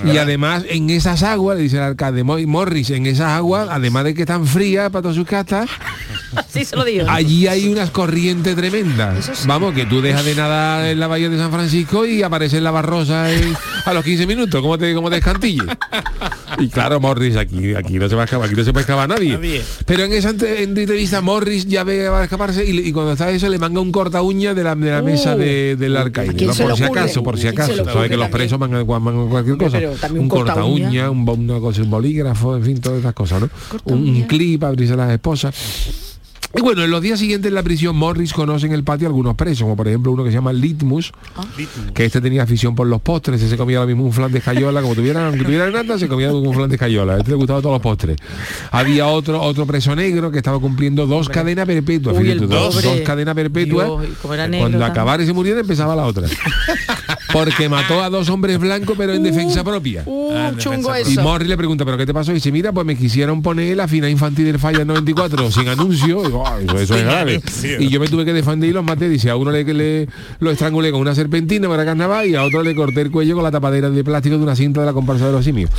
[0.05, 4.03] Y además en esas aguas, le dice el alcalde Mo- Morris, en esas aguas, además
[4.05, 5.69] de que están frías para todas sus castas,
[6.49, 7.05] Sí, se lo digo.
[7.09, 9.45] allí hay unas corrientes tremendas.
[9.45, 12.63] Vamos, que tú dejas de nadar en la bahía de San Francisco y aparece en
[12.63, 13.55] la barrosa en-
[13.85, 15.63] a los 15 minutos, como te, como te escantille.
[16.57, 19.09] Y claro, Morris, aquí, aquí no se va a escapar, aquí no se puede escapar
[19.09, 19.33] nadie.
[19.33, 19.61] Nadie.
[19.85, 23.49] Pero en esa entrevista Morris ya ve que va a escaparse y, cuando está eso
[23.49, 26.29] le manga un corta uña de la, de la mesa de- del alcaide.
[26.29, 26.33] Uh.
[26.33, 26.55] ¿a quién ¿no?
[26.55, 27.97] Por si acaso, por si ¿A quién se le acaso.
[27.97, 29.79] Sabe que los presos mangan, mangan cualquier cosa.
[30.11, 31.09] Un corta uña.
[31.09, 33.49] un, una cosa, un bolígrafo, en fin, todas esas cosas, ¿no?
[33.85, 36.10] Un, clip abrirse las esposas.
[36.55, 39.35] Y bueno, en los días siguientes en la prisión, Morris conoce en el patio algunos
[39.35, 41.11] presos, como por ejemplo uno que se llama Litmus,
[41.93, 44.39] que este tenía afición por los postres, ese se comía lo mismo un flan de
[44.39, 47.35] escayola, como tuviera, aunque tuviera nada, se comía un flan de escayola, a este le
[47.37, 48.17] gustaban todos los postres.
[48.71, 53.33] Había otro otro preso negro que estaba cumpliendo dos cadenas perpetuas, Uy, fíjate dos, cadenas
[53.35, 53.87] perpetuas.
[53.87, 54.83] Dios, negro Cuando también.
[54.83, 56.27] acabara y se muriera empezaba la otra.
[57.31, 60.03] Porque mató a dos hombres blancos pero en defensa propia.
[60.05, 61.21] Uh, Ah, chungo defensa Y eso.
[61.23, 62.31] Morris le pregunta, ¿pero qué te pasó?
[62.31, 66.40] Y dice, mira, pues me quisieron poner la final infantil del Falla 94 sin anuncio.
[66.45, 67.35] "Ah, eso, eso es Sin grave.
[67.45, 67.81] anuncio.
[67.81, 69.09] Y yo me tuve que defender y los maté.
[69.09, 70.07] Dice, a uno le, le
[70.39, 73.43] lo estrangulé con una serpentina para carnaval y a otro le corté el cuello con
[73.43, 75.69] la tapadera de plástico de una cinta de la comparsa de los simios.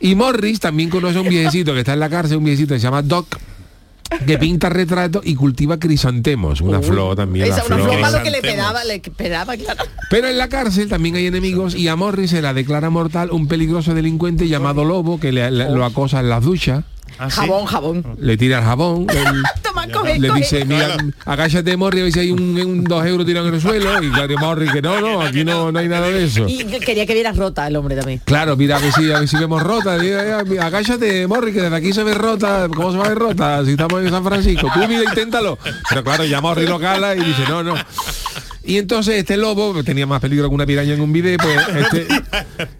[0.00, 2.80] Y Morris también conoce a un viejecito que está en la cárcel, un viejecito que
[2.80, 3.26] se llama Doc
[4.26, 7.46] que pinta retratos y cultiva crisantemos, una flor también.
[7.46, 7.98] Esa una flor.
[7.98, 9.82] flor lo que le pedaba, le pedaba, claro.
[10.10, 13.48] Pero en la cárcel también hay enemigos y a Morris se la declara mortal un
[13.48, 16.84] peligroso delincuente llamado Lobo que le, le- lo acosa en las duchas,
[17.18, 17.36] Ah, ¿sí?
[17.40, 18.04] Jabón, jabón.
[18.18, 19.14] le tira el jabón, le,
[19.62, 20.40] Toma, coge, le coge.
[20.40, 23.60] dice, mira, agáchate Morris a ver si hay un, un dos euros tirado en el
[23.60, 26.46] suelo y claro, Morris que no, no, aquí no, no hay nada de eso.
[26.48, 28.20] Y que- quería que vieras rota el hombre también.
[28.24, 29.96] Claro, mira, a ver si, a ver si vemos rota.
[30.60, 32.68] Agáchate, Morris, que desde aquí se ve rota.
[32.74, 33.64] ¿Cómo se va a ver rota?
[33.64, 34.68] Si estamos en San Francisco.
[34.72, 35.58] Tú mira, inténtalo.
[35.88, 37.74] Pero claro, ya Morris lo cala y dice, no, no.
[38.66, 41.58] Y entonces este lobo, tenía más peligro que una piraña en un video, pues
[41.92, 42.06] este,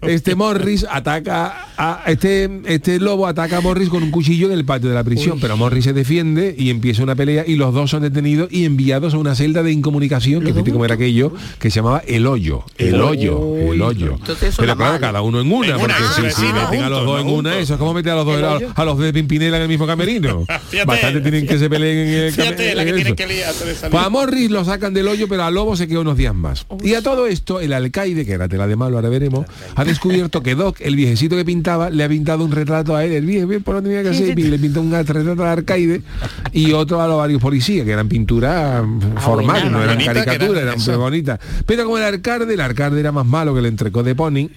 [0.01, 4.65] este Morris ataca a este, este lobo ataca a Morris con un cuchillo en el
[4.65, 7.91] patio de la prisión, pero Morris se defiende y empieza una pelea y los dos
[7.91, 11.69] son detenidos y enviados a una celda de incomunicación, que fíjate cómo era aquello, que
[11.69, 12.63] se llamaba El Hoyo.
[12.77, 14.17] El Hoyo, el hoyo.
[14.57, 17.21] Pero claro, cada uno en una, En una, porque ah, si, meten a los dos
[17.21, 17.55] en una, juntos.
[17.57, 20.45] eso es como meter a los dos a, los de Pimpinela en el mismo camerino.
[20.85, 23.23] Bastante tienen que se peleen en el que que
[23.75, 23.91] salir.
[23.91, 26.65] Pues a Morris lo sacan del hoyo, pero a Lobo se quedó unos días más.
[26.83, 29.45] Y a todo esto, el alcaide, que era tela de malo, ahora veremos,
[29.75, 33.11] ha descubierto que Doc, el viejecito que pintaba, le ha pintado un retrato a él,
[33.13, 36.01] el viejo, por lo tenía que hacer, y le pintó un retrato al alcaide
[36.53, 38.83] y otro a los varios policías, que eran pinturas
[39.19, 41.39] formales, no eran caricaturas, eran muy bonitas.
[41.65, 44.49] Pero como el alcalde, el alcalde era más malo que el entrecó de Pony,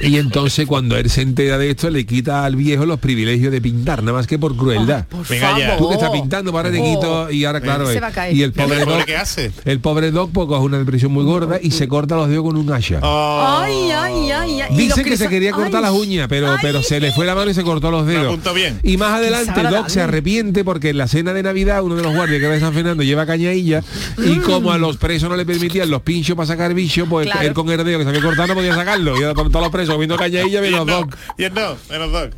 [0.00, 3.60] y entonces cuando él se entera de esto, le quita al viejo los privilegios de
[3.60, 5.06] pintar, nada más que por crueldad.
[5.28, 5.76] Venga ya.
[5.76, 8.34] Tú que estás pintando, para te quito, y ahora claro, Se va a caer.
[8.34, 9.52] y el ¿Y el pobre Doc, hace?
[9.64, 12.56] el pobre Doc pues, coge una depresión muy gorda y se corta los dedos con
[12.56, 13.00] un hacha.
[13.02, 14.68] Oh, Ay, ay, ay, ay.
[14.70, 15.82] Y Dice los que se quería cortar Ay.
[15.82, 18.54] las uñas, pero, pero se le fue la mano y se cortó los Lo dedos.
[18.54, 18.80] bien.
[18.82, 22.14] Y más adelante Doc se arrepiente porque en la cena de Navidad uno de los
[22.14, 23.82] guardias que va de San Fernando lleva cañailla
[24.18, 27.46] y como a los presos no le permitían los pinchos para sacar bicho, pues Claro.
[27.46, 29.18] él con el dedo que se había cortado no podía sacarlo.
[29.20, 31.16] Y ahora todos los presos viendo cañailla y menos Doc.
[31.38, 32.30] y no, menos Doc.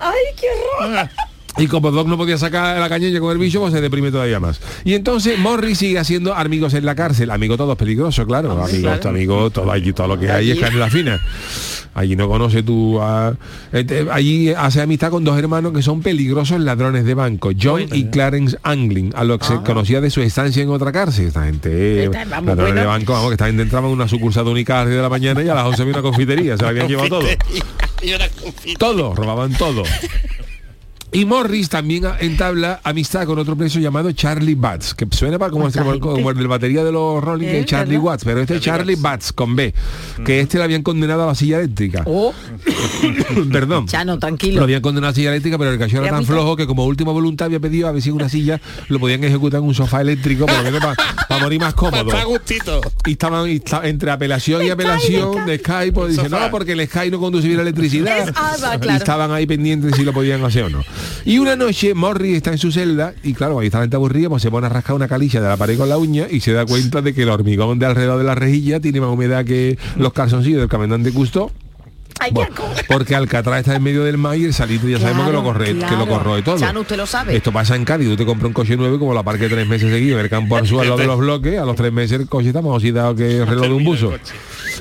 [0.00, 0.46] Ay, qué
[0.80, 1.08] horror.
[1.56, 4.38] Y como Doc no podía sacar la cañilla con el bicho, pues se deprime todavía
[4.38, 4.60] más.
[4.84, 7.30] Y entonces Morris sigue haciendo amigos en la cárcel.
[7.30, 8.62] Amigo todo es peligroso, claro.
[8.62, 11.20] Amigo, tu amigo, todo allí, todo lo que hay es canela fina.
[11.94, 13.34] Allí no conoce tú a...
[13.72, 18.04] este, allí hace amistad con dos hermanos que son peligrosos ladrones de banco, John y
[18.04, 21.26] Clarence Angling, a los que se conocía de su estancia en otra cárcel.
[21.26, 24.50] Esta gente, vamos, ladrones de banco, vamos, que esta gente entraba en una sucursal de
[24.52, 26.62] Única a las 10 de la mañana y a las 11 había una confitería, se
[26.62, 27.28] la habían llevado todo.
[28.78, 29.82] Todo, robaban todo.
[31.10, 35.50] Y Morris también a- entabla amistad con otro preso llamado Charlie Batts, que suena para
[35.50, 38.04] como, como, el- como el del batería de los Rolling, que Eh, es Charlie ¿verdad?
[38.04, 39.72] Watts, pero este es Charlie Batts con B,
[40.24, 42.02] que este le habían condenado a la silla eléctrica.
[42.04, 42.34] Oh,
[43.52, 43.86] Perdón.
[43.86, 44.62] Chano, Lo tranquilo.
[44.62, 47.12] habían condenado a la silla eléctrica, pero el cachorro era tan flojo que como última
[47.12, 50.46] voluntad había pedido a ver si una silla lo podían ejecutar en un sofá eléctrico,
[50.46, 50.80] lo menos
[51.28, 52.06] para morir más cómodo.
[52.08, 52.80] Está a gustito.
[53.06, 53.48] Y estaban
[53.84, 56.40] entre apelación y apelación de Sky, pues dice, Sofá.
[56.46, 58.26] no, porque el Sky no conduce bien la electricidad.
[58.82, 60.84] Y estaban ahí pendientes si lo podían hacer o no.
[61.24, 64.28] Y una noche Morris está en su celda y claro, ahí está la gente aburrida,
[64.28, 66.52] pues se pone a rascar una calilla de la pared con la uña y se
[66.52, 69.78] da cuenta de que el hormigón de alrededor de la rejilla tiene más humedad que
[69.96, 71.10] los calzoncillos del comandante
[72.32, 72.68] Bueno, asco.
[72.88, 75.52] porque Alcatraz está en medio del mar y el salitre ya sabemos que lo Claro,
[75.54, 76.06] corre, que lo claro.
[76.08, 76.58] corroe todo.
[76.58, 77.36] Chano, usted lo sabe.
[77.36, 79.66] Esto pasa en Cádiz, tú te compras un coche nuevo y como la parque tres
[79.68, 82.28] meses seguidos en el campo al lado de los bloques, a los tres meses el
[82.28, 84.12] coche está más oxidado que el reloj de un buzo.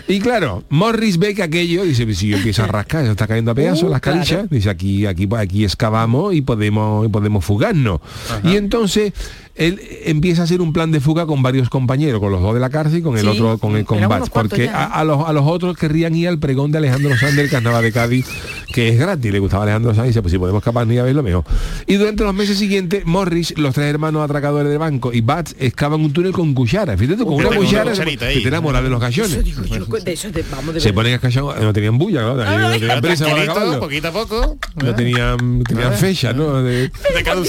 [0.07, 3.27] Y claro, Morris ve que aquello, dice, "Pues si yo empiezo a rascar, se está
[3.27, 4.19] cayendo a pedazos Uh, las claro.
[4.19, 7.99] calillas, dice, aquí, aquí, aquí excavamos y podemos, y podemos fugarnos.
[8.43, 9.13] Y entonces
[9.57, 12.59] él empieza a hacer un plan de fuga con varios compañeros, con los dos de
[12.59, 14.89] la cárcel y con el Sí, otro, con el cuantos porque ya, a, ¿eh?
[14.93, 17.91] a los, a los otros querrían ir al pregón de Alejandro Sanz del Carnaval de
[17.91, 18.25] Cádiz,
[18.73, 21.03] que es gratis, le gustaba Alejandro Sanz y dice, pues si podemos escapar ni a
[21.03, 21.43] verlo mejor.
[21.85, 26.01] Y durante los meses siguientes, Morris, los tres hermanos atracadores del banco y Bats excavan
[26.01, 26.95] un túnel con cuchara.
[26.97, 29.43] Fíjate tú, con una cuchara que te enamora de los gallones.
[29.43, 32.35] Digo yo, de eso de, vamos de Se ponen a escachar, no tenían bulla, ¿no?
[32.35, 34.57] No tenían prisa para poquito a poco.
[34.75, 36.61] No tenían, tenían fecha, ¿no?
[36.61, 36.91] De, De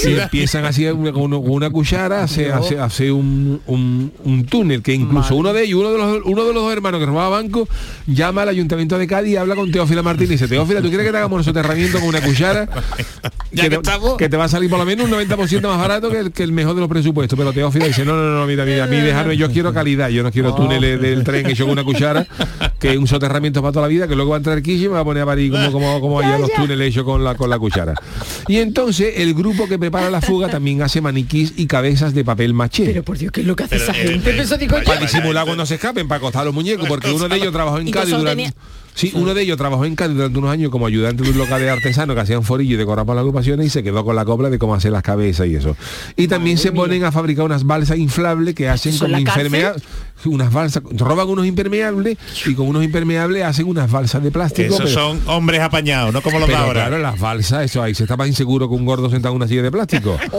[0.09, 4.45] y empiezan así una- con una, con una cuchara, hace, hace, hace un, un, un
[4.45, 7.05] túnel que incluso uno de ellos, uno de los uno de los dos hermanos que
[7.05, 7.67] robaba banco,
[8.07, 11.05] llama al ayuntamiento de Cádiz y habla con Teófila Martínez y dice, Teófila, ¿tú quieres
[11.05, 12.67] que te hagamos un soterramiento con una cuchara?
[13.51, 14.17] Ya que, que te, estamos.
[14.17, 16.43] que te va a salir por lo menos un 90% más barato que el, que
[16.43, 17.35] el mejor de los presupuestos.
[17.35, 20.21] Pero Teófila dice, no, no, no, mira, mira, a mí dejarme, yo quiero calidad, yo
[20.21, 22.27] no quiero túneles del tren hecho con una cuchara,
[22.79, 24.93] que un soterramiento para toda la vida, que luego va a entrar Kishi y me
[24.93, 27.49] va a poner a parir como, como, como allá los túneles hechos con la, con
[27.49, 27.95] la cuchara.
[28.47, 32.53] Y entonces el grupo que prepara la fuga también hace maniquís y cabezas de papel
[32.53, 32.85] maché.
[32.85, 34.29] Pero por Dios, ¿qué es lo que hace Pero, esa eh, gente?
[34.31, 34.83] eh, Eso digo yo.
[34.85, 37.79] para disimular cuando se escapen, para acostar a los muñecos, porque uno de ellos trabajó
[37.79, 38.53] en Y Cádiz que son durante...
[38.99, 41.61] Sí, uno de ellos trabajó en Cádiz durante unos años como ayudante de un local
[41.61, 44.49] de artesanos que hacían forillo y decoraban las agrupaciones y se quedó con la copla
[44.49, 45.77] de cómo hacer las cabezas y eso.
[46.17, 49.25] Y también se ponen a fabricar unas balsas inflables que hacen ¿Eso en como la
[49.25, 49.45] cárcel?
[49.47, 49.83] impermeables.
[50.25, 54.73] Unas balsas, roban unos impermeables y con unos impermeables hacen unas balsas de plástico.
[54.75, 56.87] esos pero- son hombres apañados, no como los de ahora.
[56.87, 59.47] claro, las balsas, eso ahí se está más inseguro que un gordo sentado en una
[59.47, 60.17] silla de plástico.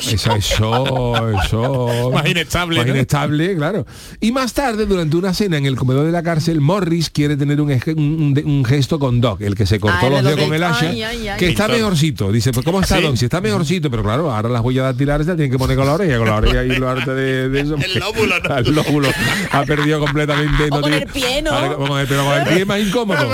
[0.00, 2.10] Eso, eso, eso.
[2.12, 2.92] Más inestable, Más ¿no?
[2.94, 3.86] inestable, claro.
[4.20, 7.60] Y más tarde, durante una cena en el comedor de la cárcel, Morris quiere tener
[7.60, 10.36] un, un- un gesto con Doc, el que se cortó Ah, el los de los
[10.36, 11.70] dedos con el hacha, que está Pintor.
[11.70, 12.32] mejorcito.
[12.32, 13.02] Dice, pues ¿cómo está ¿Sí?
[13.02, 13.16] Doc?
[13.16, 15.86] Si está mejorcito, pero claro, ahora las huellas dactilares se las tienen que poner con
[15.86, 17.76] la oreja, con la oreja y lo arte de, de eso.
[17.76, 18.56] El lóbulo, ¿no?
[18.58, 19.08] El lóbulo
[19.52, 20.64] ha perdido completamente.
[20.64, 21.50] O con tiene- el pie, ¿no?
[21.52, 23.18] Ahora, Vamos a ver, pero con el pie es más incómodo.
[23.22, 23.28] El-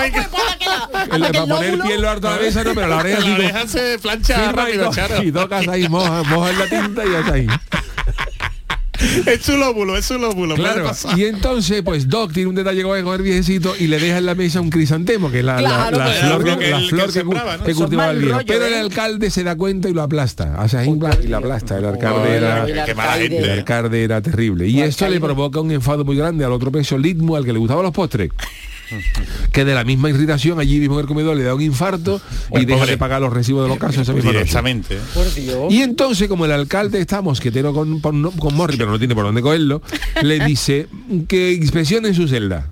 [1.09, 3.21] para el poner el pie en lo harto de la mesa, no, pero la oreja
[3.21, 4.91] La oreja se plancha rápido,
[5.23, 7.47] y tocas ahí, moja, moja en la tinta y hasta ahí.
[9.27, 10.55] Es su lóbulo, es su lóbulo.
[10.55, 14.27] Claro, y entonces pues Doc tiene un detalle con el- viejecito y le deja en
[14.27, 16.79] la mesa un crisantemo, que es la, la- Claro, la pues, flor, que, que la
[16.79, 17.65] él- flor que que, sembraba, ¿no?
[17.65, 18.39] que Eso es cultivaba el viejo.
[18.47, 18.79] Pero el ¿eh?
[18.79, 20.55] alcalde se da cuenta y lo aplasta.
[20.61, 21.79] Hace ahí, bla, y lo aplasta.
[21.79, 22.63] El alcalde era...
[22.65, 23.39] Alcalde.
[23.39, 24.67] El alcalde era terrible.
[24.69, 27.53] Y El esto le provoca un enfado muy grande al otro preso, Litmo, al que
[27.53, 28.31] le gustaban los postres.
[29.53, 32.21] que de la misma irritación allí mismo en el comedor le da un infarto
[32.53, 32.93] y deja pobre.
[32.93, 34.45] de pagar los recibos de los casos esa misma noche.
[35.71, 39.25] Y entonces, como el alcalde está mosquetero con, con, con Morri, pero no tiene por
[39.25, 39.83] dónde cogerlo,
[40.23, 40.89] le dice
[41.29, 42.71] que inspeccionen su celda.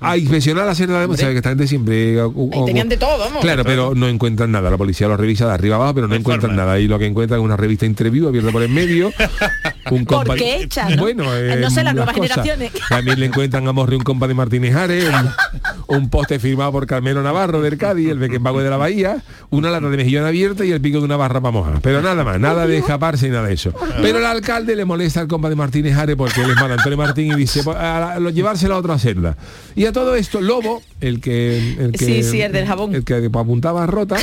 [0.00, 2.96] A inspeccionar la celda de sabe que esta gente siempre o- o- Ahí tenían de
[2.96, 3.40] todo, vamos.
[3.40, 4.70] Claro, pero no encuentran nada.
[4.70, 6.78] La policía lo revisa de arriba abajo, pero no encuentran nada.
[6.78, 9.10] Y lo que encuentran es una revista interview abierta por en medio.
[9.90, 11.02] Un ¿Por compa- qué echan, no?
[11.02, 12.36] Bueno, Eh, eh, no sé, las las nuevas cosas.
[12.44, 12.72] generaciones.
[12.88, 15.04] También le encuentran a Morri un compa de Martínez Ares,
[15.90, 19.88] un, poste firmado por Carmelo Navarro del Cádiz, el Beckenbauer de la Bahía, una lata
[19.90, 21.80] de mejillón abierta y el pico de una barra para mojar.
[21.82, 23.72] Pero nada más, nada de escaparse y nada de eso.
[24.02, 26.96] Pero el alcalde le molesta al compa de Martínez Ares porque él es mal Antonio
[26.96, 29.36] Martín y dice, "Pues, a, a- lo- llevárselo a otra celda.
[29.74, 31.74] Y a todo esto, Lobo, el que...
[31.78, 32.94] El que Sí, sí, el del jabón.
[32.94, 34.16] El que apuntaba a rota.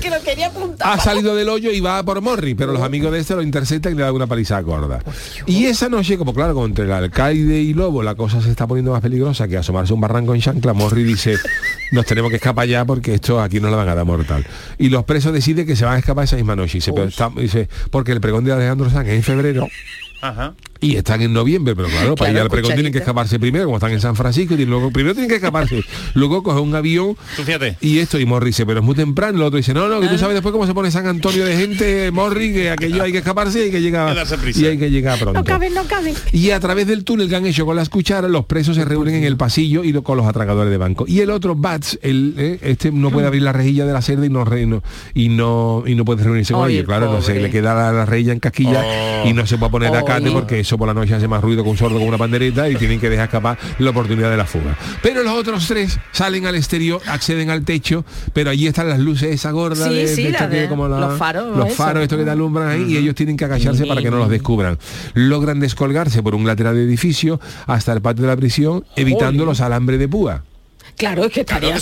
[0.00, 0.88] Que lo quería apuntar.
[0.88, 3.92] ha salido del hoyo y va por Morri, pero los amigos de este lo interceptan
[3.92, 5.00] y le dan una paliza gorda.
[5.46, 8.66] Y esa noche, como claro, como entre el alcaide y Lobo la cosa se está
[8.66, 11.36] poniendo más peligrosa que asomarse un barranco en chancla, Morri dice,
[11.94, 14.46] nos tenemos que escapar ya porque esto aquí nos la van a dar mortal.
[14.78, 16.78] Y los presos deciden que se van a escapar esa misma noche.
[16.78, 19.66] Y pero está- dice, porque el pregón de Alejandro Sanz es en febrero.
[20.20, 20.54] Ajá.
[20.80, 23.76] Y están en noviembre, pero claro, para ir al pregón tienen que escaparse primero, como
[23.76, 25.82] están en San Francisco, y luego primero tienen que escaparse,
[26.14, 27.16] luego coger un avión
[27.80, 30.08] y esto, y Morri dice, pero es muy temprano, el otro dice, no, no, que
[30.08, 33.18] tú sabes después cómo se pone San Antonio de gente, Morri, que aquello hay que
[33.18, 34.14] escaparse y hay que llegar,
[34.54, 35.38] y hay que llegar pronto.
[35.40, 36.14] No caben, no caben.
[36.32, 39.14] Y a través del túnel que han hecho con las cucharas, los presos se reúnen
[39.14, 41.04] en el pasillo y lo- con los atracadores de banco.
[41.08, 41.54] Y el otro,
[42.02, 44.82] Eh, este no puede abrir la rejilla de la celda y no, re- no-
[45.14, 46.84] y no y no puede reunirse con ellos.
[46.84, 49.28] Claro, no se le queda la, la rejilla en casquilla Oh.
[49.28, 51.62] y no se puede poner a cate porque eso por la noche hace más ruido
[51.64, 54.44] que un sordo con una pandereta y tienen que dejar escapar la oportunidad de la
[54.46, 54.76] fuga.
[55.02, 59.30] Pero los otros tres salen al exterior, acceden al techo, pero allí están las luces
[59.30, 61.72] esa gorda Sí, de, sí, de la esto que de- como la- los faros, los
[61.72, 64.28] faros esto que te alumbran ahí y ellos tienen que agacharse para que no los
[64.30, 64.78] descubran.
[65.14, 69.60] Logran descolgarse por un lateral de edificio hasta el patio de la prisión, evitando los
[69.60, 70.42] alambres de púa.
[70.96, 71.72] Claro, es que estaría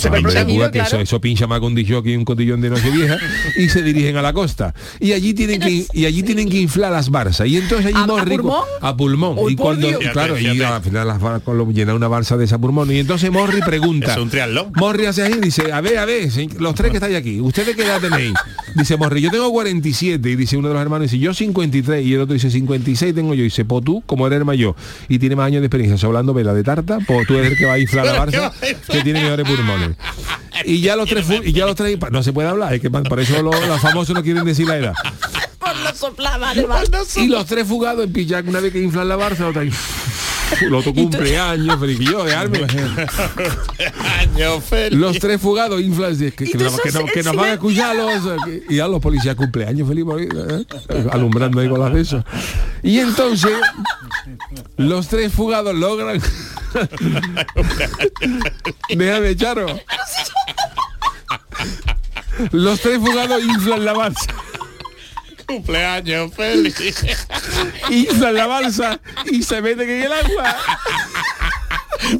[0.71, 1.03] que eso, claro.
[1.03, 3.17] eso pincha más con y un cotillón de noche vieja
[3.57, 4.73] y se dirigen a la costa.
[4.99, 7.47] Y allí tienen que y allí tienen que inflar las barzas.
[7.47, 8.63] Y entonces allí ¿A- pulmón?
[8.81, 9.37] a pulmón.
[9.51, 9.99] Y cuando Dios.
[10.11, 12.91] claro, Fíjate, y al final las bar- con lo- llena una balsa de esa pulmón.
[12.91, 14.11] Y entonces Morri pregunta.
[14.13, 14.71] Es un triatlón.
[14.75, 17.75] Morri hace así y dice, a ver, a ver, los tres que estáis aquí, ¿ustedes
[17.75, 18.33] qué edad tenéis?
[18.75, 22.13] Dice Morri, yo tengo 47 y dice uno de los hermanos, dice, yo 53 y
[22.15, 23.41] el otro dice, 56 tengo yo.
[23.41, 24.75] Y dice, pues tú, como eres el mayor
[25.07, 27.65] y tiene más años de experiencia hablando vela de tarta, pues tú eres el que
[27.65, 28.51] va a inflar la barza
[28.89, 29.91] que tiene mejores pulmones.
[30.65, 33.19] Y ya los tres, y ya los tres, no se puede hablar, es que por
[33.19, 34.93] eso los, los famosos no quieren decir la edad.
[35.59, 36.89] Por vale, vale.
[37.15, 39.63] Y los tres fugados en pillar una vez que inflan la barza, otra
[40.61, 42.59] el otro cumpleaños, feliz y yo, dejarme.
[44.91, 48.43] Los tres fugados inflan, que, que, nos- que nos- que nos van a escuchar los,
[48.43, 50.65] que- y a los policías cumpleaños feliz ¿eh?
[51.11, 52.23] alumbrando ahí con las de eso.
[52.81, 53.51] Y entonces
[54.77, 56.21] los tres fugados logran
[58.89, 59.67] déjame Charo
[62.51, 64.25] los tres fugados inflan la balsa
[65.47, 66.75] Cumpleaños feliz.
[67.89, 70.57] inflan la balsa y se meten en el agua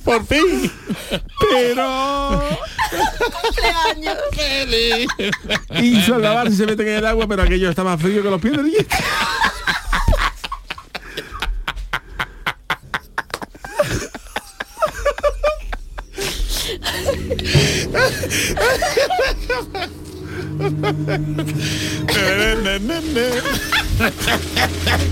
[0.03, 0.71] Por fin.
[1.39, 2.43] pero
[3.41, 4.17] Cumpleaños.
[4.35, 5.07] Feliz.
[5.81, 8.29] inflan la balsa y se meten en el agua pero aquello está más frío que
[8.29, 8.73] los pies del.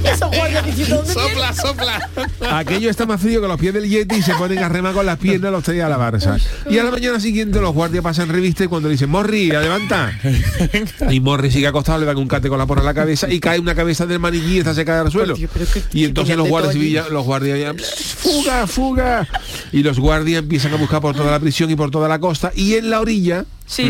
[0.04, 2.10] Esos guardias diciendo, ¿dónde sopla, sopla.
[2.52, 5.06] Aquello está más frío que los pies del Yeti y se ponen a remar con
[5.06, 6.38] las piernas los tres a la barza.
[6.70, 10.12] Y a la mañana siguiente los guardias pasan revista y cuando le dicen, Morri, levanta.
[11.10, 13.40] Y Morri sigue acostado, le dan un cate con la porra a la cabeza y
[13.40, 15.36] cae una cabeza del maniquí y esta se cae al suelo.
[15.36, 15.52] Dios,
[15.94, 17.74] Y entonces los guardias los guardias ya,
[18.18, 19.28] fuga, fuga.
[19.72, 22.52] Y los guardias empiezan a buscar por toda la prisión y por toda la costa.
[22.56, 23.90] Y en la orilla Sí.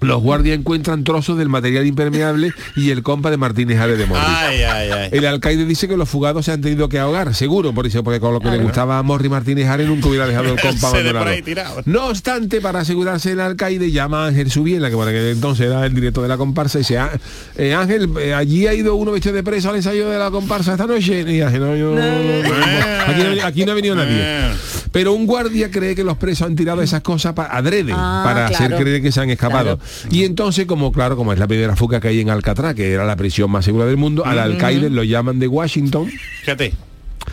[0.00, 4.20] Los guardias encuentran trozos del material impermeable y el compa de Martínez Ares de Morri.
[4.24, 5.08] Ay, ay, ay.
[5.12, 8.20] El alcaide dice que los fugados se han tenido que ahogar, seguro, por eso, porque
[8.20, 11.24] con lo que le gustaba a Morri Martínez Ares nunca hubiera dejado el compa abandonado.
[11.86, 15.84] No obstante, para asegurarse el alcaide llama a Ángel Subiela, que por aquel entonces era
[15.84, 17.10] el director de la comparsa, y dice, "Ah,
[17.56, 20.72] eh, Ángel, eh, allí ha ido uno vestido de preso al ensayo de la comparsa
[20.72, 21.24] esta noche.
[21.28, 24.18] Y Ángel, no, yo- aquí, no, ha venido- aquí no ha venido nadie.
[24.20, 24.50] Eh.
[24.92, 28.46] Pero un guardia cree que los presos han tirado esas cosas para adrede, Ah, para
[28.46, 29.78] hacer creer que se han escapado.
[30.10, 33.04] Y entonces, como claro, como es la primera fuga que hay en Alcatraz, que era
[33.04, 36.08] la prisión más segura del mundo, al alcaide lo llaman de Washington
[36.40, 36.72] Fíjate.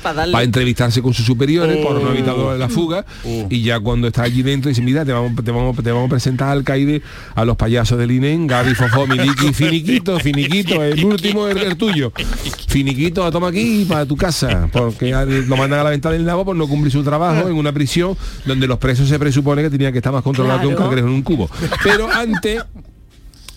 [0.04, 3.48] Para para entrevistarse con sus superiores por no evitado la fuga Uh.
[3.50, 6.10] y ya cuando está allí dentro dice mira te vamos, te vamos, te vamos a
[6.10, 7.02] presentar al alcaide
[7.34, 12.12] a los payasos del INEN Gaby Fofó Miliki Finiquito Finiquito el último es el tuyo
[12.68, 15.12] Finiquito toma aquí para tu casa porque
[15.48, 18.16] lo mandan a la venta del lago por no cumplir su trabajo en una prisión
[18.46, 20.90] donde los presos se presupone que tenían que estar más controlados que un Claro.
[20.90, 21.50] cangrejo en un cubo
[21.84, 22.64] pero antes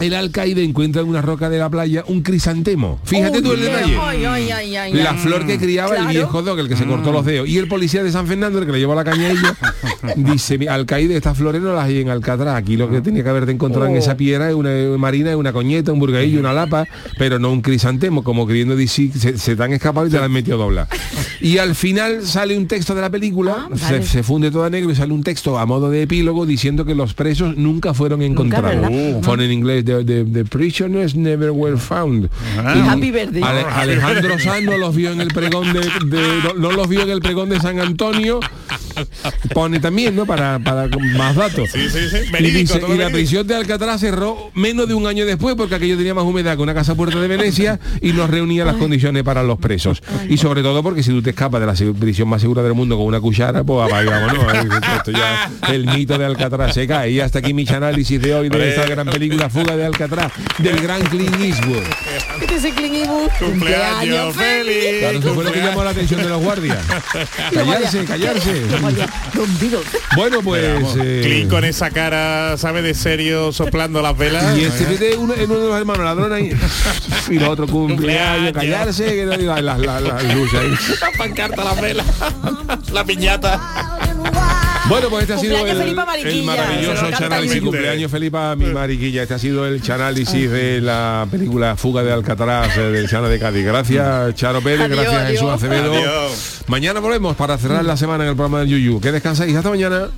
[0.01, 3.97] el alcaide encuentra en una roca de la playa un crisantemo fíjate tú el detalle
[5.03, 7.49] la flor que criaba el viejo Doc, el que se cortó los dedos.
[7.49, 9.57] Y el policía de San Fernando, el que le llevó la caña a ella,
[10.17, 12.57] dice, "Mi- Alcaide, estas flores no las hay en Alcatraz.
[12.57, 13.99] Aquí lo que tenía que haberte encontrado en Oh.
[13.99, 16.87] esa piedra es una marina, es una coñeta, un burgaillo, una lapa,
[17.19, 20.25] pero no un crisantemo, como queriendo decir, se, se te han escapado y te la
[20.27, 20.89] han metido dobla.
[21.41, 24.03] Y al final sale un texto de la película, Ah, vale.
[24.03, 26.95] se, se funde toda negro y sale un texto a modo de epílogo diciendo que
[26.95, 28.89] los presos nunca fueron encontrados.
[28.91, 29.21] Uh.
[29.23, 32.29] Pone en inglés, the, the- the prisoners never were found.
[32.59, 32.75] Ah.
[32.77, 33.43] Y Happy birthday.
[33.43, 37.03] Ale- Alejandro Sanz no los vio en el pregón de, de- no, no los vio
[37.03, 38.41] en el pregón de San Antonio
[39.55, 42.17] pone también no para, para más datos Sí, sí, sí.
[42.39, 46.15] y, dice, la prisión de Alcatraz cerró menos de un año después porque aquello tenía
[46.15, 49.59] más humedad que una casa puerta de Venecia y no reunía las condiciones para los
[49.59, 52.75] presos y sobre todo porque si tú te escapas de la prisión más segura del
[52.75, 54.69] mundo con una cuchara pues apaga, vámonos ¿eh?
[54.97, 58.49] Esto ya, el mito de Alcatraz se cae y hasta aquí mi análisis de hoy
[58.49, 61.83] de esta gran película Fuga de Alcatraz del gran Clint Eastwood
[62.41, 63.29] Este es el Clint Eastwood.
[63.39, 64.99] Cumpleaños feliz.
[65.01, 66.79] Claro, eso fue lo que llamó la atención de los guardias.
[67.53, 68.63] callarse, callarse.
[68.95, 69.83] Don.
[70.17, 70.65] Bueno, pues...
[71.01, 72.83] Eh, Clint con esa cara, ¿sabe?
[72.83, 74.57] De serio, soplando las velas.
[74.57, 78.53] y este vete uno, en uno de los hermanos ladrones ahí, y los otros cumpleaños,
[78.53, 80.71] callarse, que no diga las la, la, luces ahí.
[81.01, 82.07] La pancarta, las velas.
[82.93, 83.98] la piñata.
[84.89, 85.95] Bueno, pues este ha sido el, el
[86.45, 87.61] maravilloso chanálisis.
[87.61, 89.23] Cumpleaños feliz para mi mariquilla.
[89.23, 93.39] Este ha sido el chanálisis de la película Fuga de Alcatraz eh, del Chano de
[93.39, 93.67] Cádiz.
[93.67, 94.87] Gracias, Charo Pérez.
[94.87, 95.33] Adiós, gracias, adiós.
[95.33, 95.93] Jesús Acevedo.
[95.93, 96.61] Adiós.
[96.69, 99.01] Mañana volvemos para cerrar la semana en el programa del Yuyu.
[99.01, 99.55] Que descanséis.
[99.55, 100.09] Hasta mañana.